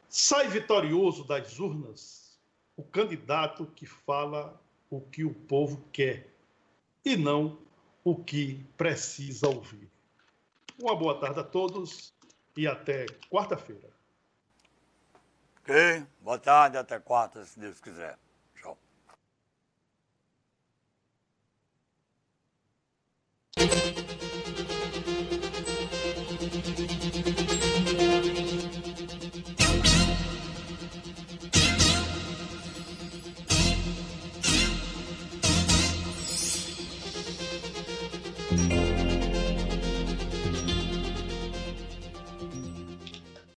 [0.08, 2.38] Sai vitorioso das urnas
[2.76, 4.58] o candidato que fala
[4.90, 6.28] o que o povo quer
[7.04, 7.58] e não
[8.04, 9.91] o que precisa ouvir.
[10.82, 12.12] Uma boa tarde a todos
[12.56, 13.88] e até quarta-feira.
[15.60, 18.18] Ok, boa tarde, até quarta, se Deus quiser.
[18.56, 18.76] Tchau.